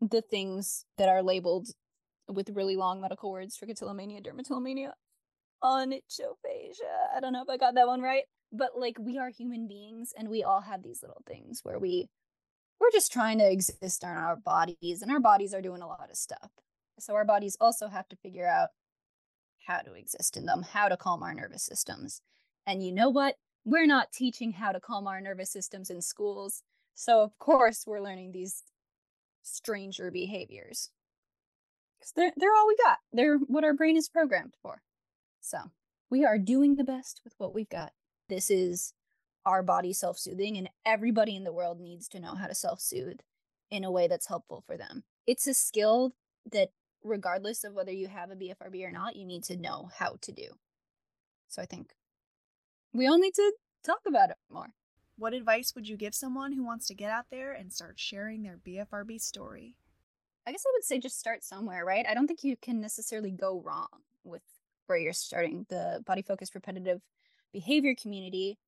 the 0.00 0.20
things 0.20 0.84
that 0.98 1.08
are 1.08 1.22
labeled 1.22 1.68
with 2.28 2.50
really 2.50 2.76
long 2.76 3.00
medical 3.00 3.30
words 3.30 3.58
trichotillomania, 3.58 4.24
dermatillomania, 4.24 4.90
onychophasia. 5.62 7.16
I 7.16 7.20
don't 7.20 7.32
know 7.32 7.42
if 7.42 7.48
I 7.48 7.56
got 7.56 7.74
that 7.74 7.86
one 7.86 8.00
right. 8.00 8.24
But 8.52 8.78
like 8.78 8.96
we 9.00 9.18
are 9.18 9.30
human 9.30 9.66
beings 9.66 10.12
and 10.16 10.28
we 10.28 10.44
all 10.44 10.60
have 10.60 10.82
these 10.82 11.02
little 11.02 11.22
things 11.26 11.60
where 11.64 11.78
we 11.78 12.08
we're 12.80 12.90
just 12.92 13.12
trying 13.12 13.38
to 13.38 13.50
exist 13.50 14.02
in 14.02 14.08
our 14.08 14.36
bodies 14.36 15.02
and 15.02 15.10
our 15.10 15.20
bodies 15.20 15.54
are 15.54 15.62
doing 15.62 15.82
a 15.82 15.86
lot 15.86 16.08
of 16.10 16.16
stuff. 16.16 16.50
So 16.98 17.14
our 17.14 17.24
bodies 17.24 17.56
also 17.60 17.88
have 17.88 18.08
to 18.08 18.16
figure 18.16 18.46
out 18.46 18.68
how 19.66 19.78
to 19.78 19.94
exist 19.94 20.36
in 20.36 20.46
them, 20.46 20.62
how 20.62 20.88
to 20.88 20.96
calm 20.96 21.22
our 21.22 21.34
nervous 21.34 21.62
systems. 21.62 22.20
And 22.66 22.84
you 22.84 22.92
know 22.92 23.10
what? 23.10 23.36
We're 23.64 23.86
not 23.86 24.12
teaching 24.12 24.52
how 24.52 24.72
to 24.72 24.80
calm 24.80 25.06
our 25.06 25.20
nervous 25.20 25.50
systems 25.50 25.90
in 25.90 26.02
schools. 26.02 26.62
So, 26.94 27.22
of 27.22 27.38
course, 27.38 27.84
we're 27.86 28.00
learning 28.00 28.32
these 28.32 28.62
stranger 29.42 30.10
behaviors. 30.10 30.90
Because 31.98 32.12
they're, 32.12 32.32
they're 32.36 32.54
all 32.54 32.66
we 32.68 32.76
got. 32.82 32.98
They're 33.12 33.38
what 33.38 33.64
our 33.64 33.74
brain 33.74 33.96
is 33.96 34.08
programmed 34.08 34.54
for. 34.62 34.82
So, 35.40 35.58
we 36.10 36.24
are 36.24 36.38
doing 36.38 36.76
the 36.76 36.84
best 36.84 37.20
with 37.24 37.34
what 37.38 37.54
we've 37.54 37.68
got. 37.68 37.92
This 38.28 38.50
is 38.50 38.92
our 39.46 39.62
body 39.62 39.92
self 39.92 40.18
soothing, 40.18 40.56
and 40.56 40.68
everybody 40.84 41.36
in 41.36 41.44
the 41.44 41.52
world 41.52 41.80
needs 41.80 42.08
to 42.08 42.20
know 42.20 42.34
how 42.34 42.46
to 42.46 42.54
self 42.54 42.80
soothe 42.80 43.20
in 43.70 43.84
a 43.84 43.90
way 43.90 44.06
that's 44.06 44.28
helpful 44.28 44.62
for 44.66 44.76
them. 44.76 45.04
It's 45.26 45.46
a 45.46 45.54
skill 45.54 46.12
that, 46.50 46.70
regardless 47.04 47.62
of 47.62 47.74
whether 47.74 47.92
you 47.92 48.08
have 48.08 48.30
a 48.30 48.36
BFRB 48.36 48.84
or 48.84 48.90
not, 48.90 49.14
you 49.14 49.26
need 49.26 49.44
to 49.44 49.56
know 49.56 49.90
how 49.96 50.16
to 50.22 50.32
do. 50.32 50.48
So 51.48 51.62
I 51.62 51.66
think 51.66 51.94
we 52.92 53.06
all 53.06 53.18
need 53.18 53.34
to 53.34 53.52
talk 53.84 54.00
about 54.06 54.30
it 54.30 54.36
more. 54.50 54.70
What 55.16 55.34
advice 55.34 55.74
would 55.74 55.88
you 55.88 55.96
give 55.96 56.14
someone 56.14 56.52
who 56.52 56.64
wants 56.64 56.88
to 56.88 56.94
get 56.94 57.10
out 57.10 57.26
there 57.30 57.52
and 57.52 57.72
start 57.72 58.00
sharing 58.00 58.42
their 58.42 58.58
BFRB 58.66 59.20
story? 59.20 59.76
I 60.46 60.50
guess 60.50 60.64
I 60.66 60.72
would 60.74 60.84
say 60.84 60.98
just 60.98 61.18
start 61.18 61.44
somewhere, 61.44 61.84
right? 61.84 62.06
I 62.08 62.14
don't 62.14 62.26
think 62.26 62.42
you 62.42 62.56
can 62.60 62.80
necessarily 62.80 63.30
go 63.30 63.62
wrong 63.64 63.88
with 64.24 64.42
where 64.86 64.98
you're 64.98 65.12
starting. 65.12 65.66
The 65.68 66.02
body 66.04 66.22
focused 66.22 66.54
repetitive 66.54 67.00
behavior 67.52 67.94
community 67.94 68.58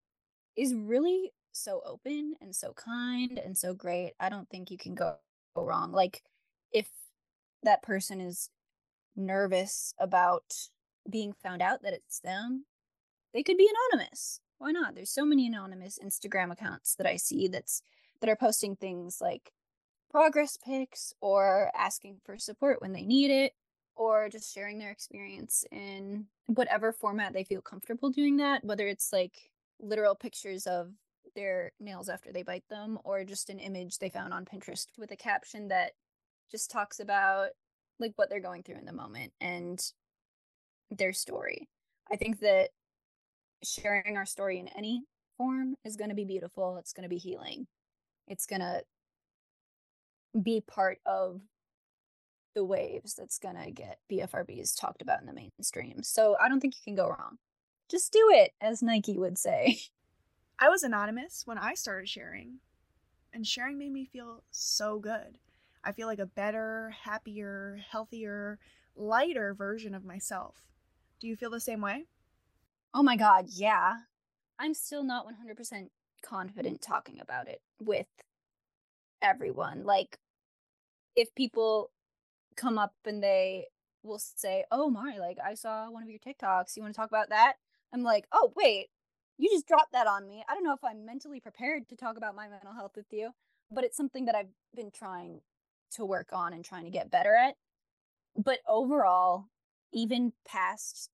is 0.56 0.74
really 0.74 1.32
so 1.52 1.82
open 1.84 2.34
and 2.40 2.54
so 2.54 2.72
kind 2.72 3.38
and 3.38 3.58
so 3.58 3.74
great. 3.74 4.12
I 4.20 4.28
don't 4.28 4.48
think 4.48 4.70
you 4.70 4.78
can 4.78 4.94
go, 4.94 5.16
go 5.54 5.64
wrong. 5.64 5.92
Like 5.92 6.22
if 6.72 6.88
that 7.62 7.82
person 7.82 8.20
is 8.20 8.50
nervous 9.14 9.94
about 9.98 10.54
being 11.08 11.32
found 11.32 11.62
out 11.62 11.82
that 11.82 11.92
it's 11.92 12.20
them, 12.20 12.64
they 13.32 13.42
could 13.42 13.56
be 13.56 13.68
anonymous. 13.92 14.40
Why 14.58 14.72
not? 14.72 14.94
There's 14.94 15.10
so 15.10 15.24
many 15.24 15.46
anonymous 15.46 15.98
Instagram 16.02 16.50
accounts 16.50 16.94
that 16.96 17.06
I 17.06 17.16
see 17.16 17.48
that's 17.48 17.82
that 18.20 18.30
are 18.30 18.36
posting 18.36 18.76
things 18.76 19.18
like 19.20 19.52
progress 20.10 20.56
pics 20.56 21.12
or 21.20 21.70
asking 21.76 22.18
for 22.24 22.38
support 22.38 22.80
when 22.80 22.92
they 22.92 23.04
need 23.04 23.30
it 23.30 23.52
or 23.94 24.28
just 24.28 24.54
sharing 24.54 24.78
their 24.78 24.90
experience 24.90 25.64
in 25.70 26.26
whatever 26.46 26.92
format 26.92 27.32
they 27.32 27.44
feel 27.44 27.60
comfortable 27.60 28.10
doing 28.10 28.38
that, 28.38 28.64
whether 28.64 28.86
it's 28.86 29.12
like 29.12 29.50
literal 29.80 30.14
pictures 30.14 30.66
of 30.66 30.90
their 31.34 31.72
nails 31.80 32.08
after 32.08 32.32
they 32.32 32.42
bite 32.42 32.66
them 32.70 32.98
or 33.04 33.24
just 33.24 33.50
an 33.50 33.58
image 33.58 33.98
they 33.98 34.08
found 34.08 34.32
on 34.32 34.44
Pinterest 34.44 34.86
with 34.96 35.10
a 35.10 35.16
caption 35.16 35.68
that 35.68 35.92
just 36.50 36.70
talks 36.70 37.00
about 37.00 37.48
like 37.98 38.12
what 38.16 38.28
they're 38.28 38.40
going 38.40 38.62
through 38.62 38.78
in 38.78 38.84
the 38.84 38.92
moment 38.92 39.32
and 39.40 39.80
their 40.90 41.12
story. 41.12 41.68
I 42.10 42.16
think 42.16 42.40
that 42.40 42.70
sharing 43.62 44.16
our 44.16 44.26
story 44.26 44.58
in 44.58 44.68
any 44.68 45.02
form 45.36 45.76
is 45.84 45.96
going 45.96 46.10
to 46.10 46.14
be 46.14 46.24
beautiful. 46.24 46.76
It's 46.78 46.92
going 46.92 47.04
to 47.04 47.08
be 47.08 47.18
healing. 47.18 47.66
It's 48.28 48.46
going 48.46 48.60
to 48.60 48.82
be 50.40 50.60
part 50.60 50.98
of 51.06 51.40
the 52.54 52.64
waves 52.64 53.14
that's 53.14 53.38
going 53.38 53.56
to 53.62 53.70
get 53.70 53.98
BFRBs 54.10 54.78
talked 54.78 55.02
about 55.02 55.20
in 55.20 55.26
the 55.26 55.32
mainstream. 55.32 56.02
So 56.02 56.36
I 56.42 56.48
don't 56.48 56.60
think 56.60 56.74
you 56.74 56.84
can 56.84 56.96
go 56.96 57.08
wrong. 57.08 57.38
Just 57.88 58.12
do 58.12 58.30
it, 58.32 58.52
as 58.60 58.82
Nike 58.82 59.18
would 59.18 59.38
say. 59.38 59.78
I 60.58 60.68
was 60.68 60.82
anonymous 60.82 61.42
when 61.44 61.58
I 61.58 61.74
started 61.74 62.08
sharing, 62.08 62.60
and 63.32 63.46
sharing 63.46 63.78
made 63.78 63.92
me 63.92 64.06
feel 64.06 64.42
so 64.50 64.98
good. 64.98 65.38
I 65.86 65.92
feel 65.92 66.08
like 66.08 66.18
a 66.18 66.26
better, 66.26 66.92
happier, 67.04 67.78
healthier, 67.88 68.58
lighter 68.96 69.54
version 69.54 69.94
of 69.94 70.04
myself. 70.04 70.56
Do 71.20 71.28
you 71.28 71.36
feel 71.36 71.50
the 71.50 71.60
same 71.60 71.80
way? 71.80 72.06
Oh 72.92 73.04
my 73.04 73.16
god, 73.16 73.46
yeah. 73.48 73.94
I'm 74.58 74.74
still 74.74 75.04
not 75.04 75.26
100% 75.26 75.90
confident 76.22 76.82
talking 76.82 77.20
about 77.20 77.46
it 77.46 77.60
with 77.80 78.08
everyone. 79.22 79.84
Like, 79.84 80.18
if 81.14 81.32
people 81.36 81.92
come 82.56 82.78
up 82.78 82.94
and 83.04 83.22
they 83.22 83.66
will 84.02 84.18
say, 84.18 84.64
"Oh, 84.72 84.90
Mari, 84.90 85.18
like 85.20 85.38
I 85.44 85.54
saw 85.54 85.88
one 85.90 86.02
of 86.02 86.10
your 86.10 86.18
TikToks. 86.18 86.76
You 86.76 86.82
want 86.82 86.94
to 86.94 87.00
talk 87.00 87.10
about 87.10 87.28
that?" 87.28 87.54
I'm 87.92 88.02
like, 88.02 88.26
"Oh, 88.32 88.52
wait. 88.56 88.88
You 89.38 89.50
just 89.50 89.68
dropped 89.68 89.92
that 89.92 90.06
on 90.08 90.26
me. 90.26 90.44
I 90.48 90.54
don't 90.54 90.64
know 90.64 90.72
if 90.74 90.82
I'm 90.84 91.04
mentally 91.06 91.40
prepared 91.40 91.88
to 91.90 91.96
talk 91.96 92.16
about 92.16 92.34
my 92.34 92.48
mental 92.48 92.72
health 92.72 92.96
with 92.96 93.12
you, 93.12 93.32
but 93.70 93.84
it's 93.84 93.96
something 93.96 94.24
that 94.24 94.34
I've 94.34 94.50
been 94.74 94.90
trying 94.90 95.42
to 95.92 96.04
work 96.04 96.28
on 96.32 96.52
and 96.52 96.64
trying 96.64 96.84
to 96.84 96.90
get 96.90 97.10
better 97.10 97.34
at. 97.34 97.54
But 98.36 98.58
overall, 98.68 99.46
even 99.92 100.32
past 100.46 101.10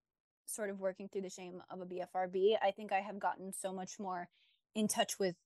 sort 0.47 0.71
of 0.71 0.81
working 0.81 1.09
through 1.09 1.23
the 1.23 1.31
shame 1.31 1.63
of 1.71 1.81
a 1.81 1.87
BFRB, 1.87 2.57
I 2.63 2.71
think 2.73 2.93
I 2.93 3.01
have 3.01 3.19
gotten 3.19 3.53
so 3.53 3.73
much 3.73 3.99
more 3.99 4.29
in 4.75 4.89
touch 4.89 5.19
with 5.19 5.37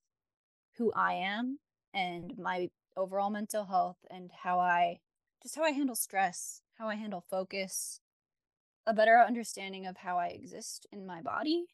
who 0.79 0.93
I 0.93 1.15
am 1.15 1.59
and 1.93 2.37
my 2.39 2.71
overall 2.97 3.31
mental 3.31 3.65
health 3.65 3.99
and 4.11 4.31
how 4.43 4.59
I 4.59 5.01
just 5.43 5.57
how 5.57 5.63
I 5.63 5.71
handle 5.71 5.95
stress, 5.95 6.63
how 6.79 6.89
I 6.89 6.95
handle 6.97 7.25
focus, 7.31 8.01
a 8.87 8.95
better 8.95 9.19
understanding 9.19 9.87
of 9.87 9.99
how 9.99 10.19
I 10.19 10.29
exist 10.29 10.87
in 10.93 11.07
my 11.07 11.21
body, 11.21 11.67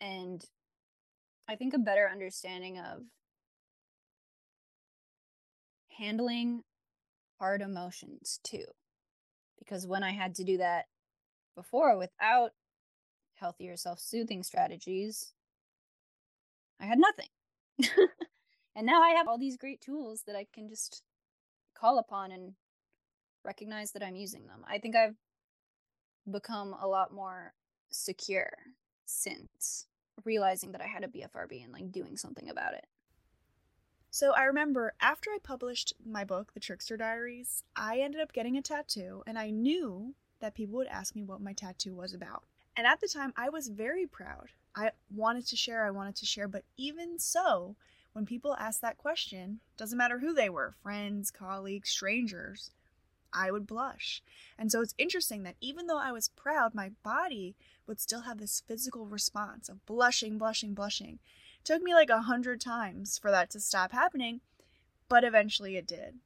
and 0.00 0.44
I 1.48 1.56
think 1.56 1.74
a 1.74 1.78
better 1.78 2.08
understanding 2.10 2.78
of 2.78 3.02
handling 6.00 6.62
hard 7.38 7.60
emotions 7.60 8.40
too. 8.42 8.64
Because 9.58 9.86
when 9.86 10.02
I 10.02 10.12
had 10.12 10.34
to 10.36 10.44
do 10.44 10.56
that 10.58 10.86
before 11.54 11.96
without 11.96 12.52
healthier 13.34 13.76
self 13.76 14.00
soothing 14.00 14.42
strategies, 14.42 15.32
I 16.80 16.86
had 16.86 16.98
nothing. 16.98 17.28
and 18.74 18.86
now 18.86 19.02
I 19.02 19.10
have 19.10 19.28
all 19.28 19.38
these 19.38 19.58
great 19.58 19.80
tools 19.80 20.22
that 20.26 20.36
I 20.36 20.46
can 20.52 20.68
just 20.68 21.02
call 21.76 21.98
upon 21.98 22.32
and 22.32 22.54
recognize 23.44 23.92
that 23.92 24.02
I'm 24.02 24.16
using 24.16 24.46
them. 24.46 24.64
I 24.68 24.78
think 24.78 24.96
I've 24.96 25.16
become 26.30 26.74
a 26.80 26.86
lot 26.86 27.12
more 27.12 27.52
secure 27.90 28.50
since 29.06 29.86
realizing 30.24 30.72
that 30.72 30.80
I 30.80 30.86
had 30.86 31.04
a 31.04 31.08
BFRB 31.08 31.64
and 31.64 31.72
like 31.72 31.90
doing 31.92 32.16
something 32.16 32.48
about 32.48 32.74
it. 32.74 32.86
So 34.12 34.32
I 34.32 34.42
remember 34.44 34.94
after 35.00 35.30
I 35.30 35.38
published 35.40 35.94
my 36.04 36.24
book, 36.24 36.52
The 36.52 36.60
Trichster 36.60 36.98
Diaries, 36.98 37.62
I 37.76 38.00
ended 38.00 38.20
up 38.20 38.32
getting 38.32 38.56
a 38.56 38.62
tattoo 38.62 39.22
and 39.24 39.38
I 39.38 39.50
knew 39.50 40.14
that 40.40 40.54
people 40.54 40.76
would 40.78 40.88
ask 40.88 41.14
me 41.14 41.22
what 41.22 41.40
my 41.40 41.52
tattoo 41.52 41.94
was 41.94 42.12
about. 42.12 42.42
And 42.76 42.88
at 42.88 43.00
the 43.00 43.06
time, 43.06 43.32
I 43.36 43.50
was 43.50 43.68
very 43.68 44.06
proud. 44.06 44.48
I 44.74 44.90
wanted 45.14 45.46
to 45.46 45.56
share, 45.56 45.86
I 45.86 45.90
wanted 45.90 46.16
to 46.16 46.26
share, 46.26 46.48
but 46.48 46.64
even 46.76 47.20
so, 47.20 47.76
when 48.12 48.26
people 48.26 48.56
asked 48.58 48.80
that 48.82 48.98
question, 48.98 49.60
doesn't 49.76 49.98
matter 49.98 50.18
who 50.18 50.34
they 50.34 50.48
were 50.48 50.74
friends, 50.82 51.30
colleagues, 51.30 51.90
strangers 51.90 52.72
I 53.32 53.50
would 53.50 53.66
blush. 53.66 54.22
And 54.58 54.70
so 54.72 54.80
it's 54.80 54.94
interesting 54.98 55.42
that 55.44 55.56
even 55.60 55.86
though 55.86 55.98
I 55.98 56.12
was 56.12 56.28
proud, 56.28 56.74
my 56.74 56.90
body 57.02 57.54
would 57.86 58.00
still 58.00 58.22
have 58.22 58.38
this 58.38 58.62
physical 58.66 59.06
response 59.06 59.68
of 59.68 59.84
blushing, 59.86 60.38
blushing, 60.38 60.74
blushing. 60.74 61.18
Took 61.64 61.82
me 61.82 61.94
like 61.94 62.10
a 62.10 62.22
hundred 62.22 62.60
times 62.60 63.18
for 63.18 63.30
that 63.30 63.50
to 63.50 63.60
stop 63.60 63.92
happening, 63.92 64.40
but 65.08 65.24
eventually 65.24 65.76
it 65.76 65.86
did. 65.86 66.16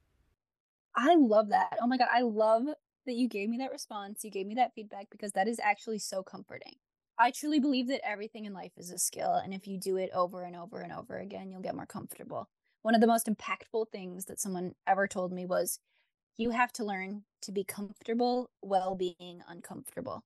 I 0.95 1.15
love 1.15 1.49
that. 1.49 1.77
Oh 1.81 1.87
my 1.87 1.97
God. 1.97 2.07
I 2.11 2.21
love 2.21 2.67
that 3.05 3.15
you 3.15 3.27
gave 3.27 3.49
me 3.49 3.57
that 3.57 3.71
response. 3.71 4.23
You 4.23 4.31
gave 4.31 4.47
me 4.47 4.55
that 4.55 4.73
feedback 4.73 5.07
because 5.11 5.33
that 5.33 5.47
is 5.47 5.59
actually 5.59 5.99
so 5.99 6.23
comforting. 6.23 6.75
I 7.17 7.31
truly 7.31 7.59
believe 7.59 7.87
that 7.87 8.05
everything 8.07 8.45
in 8.45 8.53
life 8.53 8.71
is 8.77 8.91
a 8.91 8.97
skill. 8.97 9.33
And 9.33 9.53
if 9.53 9.67
you 9.67 9.77
do 9.77 9.97
it 9.97 10.09
over 10.13 10.43
and 10.43 10.55
over 10.55 10.79
and 10.79 10.91
over 10.91 11.17
again, 11.17 11.51
you'll 11.51 11.61
get 11.61 11.75
more 11.75 11.85
comfortable. 11.85 12.49
One 12.81 12.95
of 12.95 13.01
the 13.01 13.07
most 13.07 13.27
impactful 13.27 13.89
things 13.91 14.25
that 14.25 14.39
someone 14.39 14.73
ever 14.87 15.07
told 15.07 15.31
me 15.31 15.45
was 15.45 15.79
you 16.37 16.51
have 16.51 16.71
to 16.73 16.83
learn 16.83 17.23
to 17.41 17.51
be 17.51 17.63
comfortable 17.63 18.49
while 18.61 18.95
being 18.95 19.41
uncomfortable. 19.47 20.23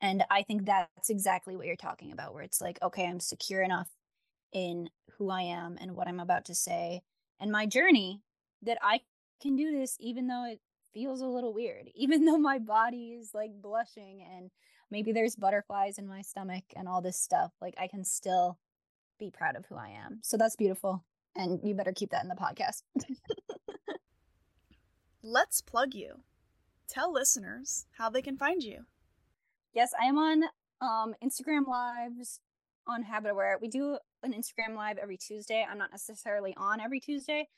And 0.00 0.24
I 0.30 0.42
think 0.42 0.64
that's 0.64 1.10
exactly 1.10 1.56
what 1.56 1.66
you're 1.66 1.76
talking 1.76 2.12
about, 2.12 2.34
where 2.34 2.42
it's 2.42 2.60
like, 2.60 2.78
okay, 2.82 3.06
I'm 3.06 3.20
secure 3.20 3.62
enough 3.62 3.88
in 4.52 4.90
who 5.16 5.30
I 5.30 5.42
am 5.42 5.76
and 5.80 5.94
what 5.94 6.08
I'm 6.08 6.20
about 6.20 6.44
to 6.46 6.54
say 6.54 7.02
and 7.40 7.52
my 7.52 7.66
journey 7.66 8.22
that 8.62 8.78
I 8.82 9.00
can 9.40 9.56
do 9.56 9.70
this, 9.70 9.96
even 10.00 10.26
though 10.26 10.44
it 10.44 10.60
feels 10.92 11.20
a 11.20 11.26
little 11.26 11.54
weird, 11.54 11.88
even 11.94 12.24
though 12.24 12.38
my 12.38 12.58
body 12.58 13.12
is 13.18 13.30
like 13.34 13.50
blushing 13.60 14.24
and 14.34 14.50
maybe 14.90 15.12
there's 15.12 15.36
butterflies 15.36 15.98
in 15.98 16.08
my 16.08 16.22
stomach 16.22 16.64
and 16.76 16.88
all 16.88 17.02
this 17.02 17.18
stuff. 17.18 17.52
Like, 17.60 17.74
I 17.78 17.88
can 17.88 18.04
still 18.04 18.58
be 19.18 19.30
proud 19.30 19.56
of 19.56 19.66
who 19.66 19.76
I 19.76 19.90
am. 20.04 20.20
So 20.22 20.36
that's 20.36 20.56
beautiful. 20.56 21.04
And 21.36 21.60
you 21.62 21.74
better 21.74 21.92
keep 21.92 22.10
that 22.10 22.22
in 22.22 22.28
the 22.28 22.34
podcast. 22.34 22.82
let's 25.22 25.60
plug 25.60 25.94
you. 25.94 26.22
Tell 26.88 27.12
listeners 27.12 27.86
how 27.98 28.08
they 28.08 28.22
can 28.22 28.36
find 28.36 28.62
you. 28.62 28.86
Yes, 29.74 29.92
I 30.00 30.06
am 30.06 30.18
on 30.18 30.44
um, 30.80 31.14
Instagram 31.22 31.66
lives 31.66 32.40
on 32.86 33.04
HabitAware. 33.04 33.60
We 33.60 33.68
do 33.68 33.98
an 34.22 34.32
Instagram 34.32 34.74
live 34.74 34.98
every 34.98 35.16
Tuesday. 35.16 35.66
I'm 35.68 35.78
not 35.78 35.90
necessarily 35.90 36.54
on 36.56 36.80
every 36.80 37.00
Tuesday, 37.00 37.48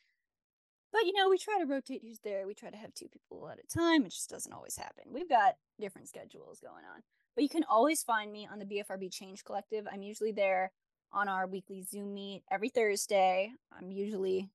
But 0.92 1.06
you 1.06 1.12
know, 1.14 1.28
we 1.30 1.38
try 1.38 1.58
to 1.58 1.66
rotate 1.66 2.02
who's 2.02 2.20
there. 2.20 2.46
We 2.46 2.54
try 2.54 2.70
to 2.70 2.76
have 2.76 2.94
two 2.94 3.08
people 3.08 3.48
at 3.48 3.60
a 3.60 3.66
time. 3.66 4.04
It 4.04 4.12
just 4.12 4.30
doesn't 4.30 4.52
always 4.52 4.76
happen. 4.76 5.04
We've 5.12 5.28
got 5.28 5.56
different 5.80 6.08
schedules 6.08 6.60
going 6.60 6.84
on. 6.94 7.02
But 7.34 7.42
you 7.44 7.48
can 7.48 7.64
always 7.68 8.02
find 8.02 8.32
me 8.32 8.48
on 8.50 8.58
the 8.58 8.64
BFRB 8.64 9.12
Change 9.12 9.44
Collective. 9.44 9.86
I'm 9.90 10.02
usually 10.02 10.32
there 10.32 10.72
on 11.12 11.28
our 11.28 11.46
weekly 11.46 11.82
Zoom 11.82 12.14
meet 12.14 12.42
every 12.50 12.68
Thursday. 12.68 13.52
I'm 13.72 13.90
usually 13.90 14.50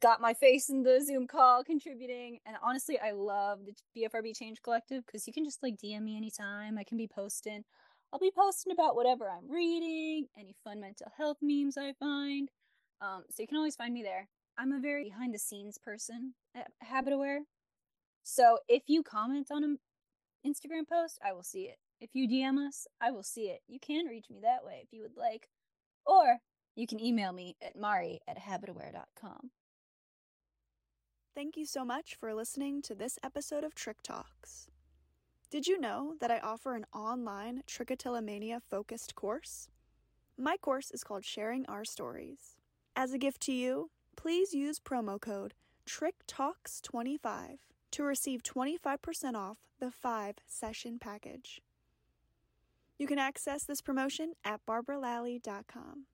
got 0.00 0.20
my 0.20 0.34
face 0.34 0.68
in 0.68 0.82
the 0.82 1.00
Zoom 1.04 1.26
call 1.26 1.62
contributing. 1.62 2.40
And 2.46 2.56
honestly, 2.62 2.98
I 2.98 3.12
love 3.12 3.60
the 3.66 3.74
BFRB 3.96 4.36
Change 4.36 4.62
Collective 4.62 5.04
because 5.06 5.26
you 5.26 5.32
can 5.32 5.44
just 5.44 5.62
like 5.62 5.76
DM 5.76 6.02
me 6.02 6.16
anytime. 6.16 6.78
I 6.78 6.84
can 6.84 6.96
be 6.98 7.08
posting. 7.08 7.64
I'll 8.16 8.20
be 8.20 8.32
posting 8.34 8.72
about 8.72 8.96
whatever 8.96 9.28
I'm 9.28 9.52
reading, 9.52 10.28
any 10.38 10.56
fun 10.64 10.80
mental 10.80 11.12
health 11.18 11.36
memes 11.42 11.76
I 11.76 11.92
find. 12.00 12.48
Um, 13.02 13.24
so 13.28 13.42
you 13.42 13.46
can 13.46 13.58
always 13.58 13.76
find 13.76 13.92
me 13.92 14.02
there. 14.02 14.30
I'm 14.56 14.72
a 14.72 14.80
very 14.80 15.04
behind 15.04 15.34
the 15.34 15.38
scenes 15.38 15.76
person 15.76 16.32
at 16.54 16.68
HabitAware. 16.82 17.40
So 18.22 18.60
if 18.68 18.84
you 18.86 19.02
comment 19.02 19.48
on 19.50 19.64
an 19.64 19.76
Instagram 20.46 20.88
post, 20.90 21.18
I 21.22 21.34
will 21.34 21.42
see 21.42 21.64
it. 21.64 21.76
If 22.00 22.14
you 22.14 22.26
DM 22.26 22.66
us, 22.66 22.86
I 23.02 23.10
will 23.10 23.22
see 23.22 23.50
it. 23.50 23.60
You 23.68 23.78
can 23.78 24.06
reach 24.06 24.30
me 24.30 24.38
that 24.40 24.64
way 24.64 24.80
if 24.82 24.94
you 24.94 25.02
would 25.02 25.18
like. 25.18 25.50
Or 26.06 26.38
you 26.74 26.86
can 26.86 26.98
email 26.98 27.34
me 27.34 27.56
at 27.60 27.76
mari 27.76 28.20
at 28.26 28.38
habitaware.com. 28.38 29.50
Thank 31.34 31.58
you 31.58 31.66
so 31.66 31.84
much 31.84 32.16
for 32.18 32.32
listening 32.32 32.80
to 32.80 32.94
this 32.94 33.18
episode 33.22 33.62
of 33.62 33.74
Trich 33.74 34.00
Talks. 34.02 34.68
Did 35.56 35.66
you 35.66 35.80
know 35.80 36.16
that 36.20 36.30
I 36.30 36.38
offer 36.40 36.74
an 36.74 36.84
online 36.92 37.62
trichotillomania 37.66 38.60
focused 38.68 39.14
course? 39.14 39.70
My 40.36 40.58
course 40.58 40.90
is 40.90 41.02
called 41.02 41.24
Sharing 41.24 41.64
Our 41.64 41.82
Stories. 41.82 42.58
As 42.94 43.14
a 43.14 43.18
gift 43.18 43.40
to 43.44 43.52
you, 43.52 43.88
please 44.16 44.52
use 44.52 44.78
promo 44.78 45.18
code 45.18 45.54
TRICHTALKS25 45.86 47.56
to 47.90 48.02
receive 48.02 48.42
25% 48.42 49.34
off 49.34 49.56
the 49.80 49.90
5 49.90 50.34
session 50.46 50.98
package. 51.00 51.62
You 52.98 53.06
can 53.06 53.18
access 53.18 53.64
this 53.64 53.80
promotion 53.80 54.34
at 54.44 54.60
barbaralally.com. 54.66 56.04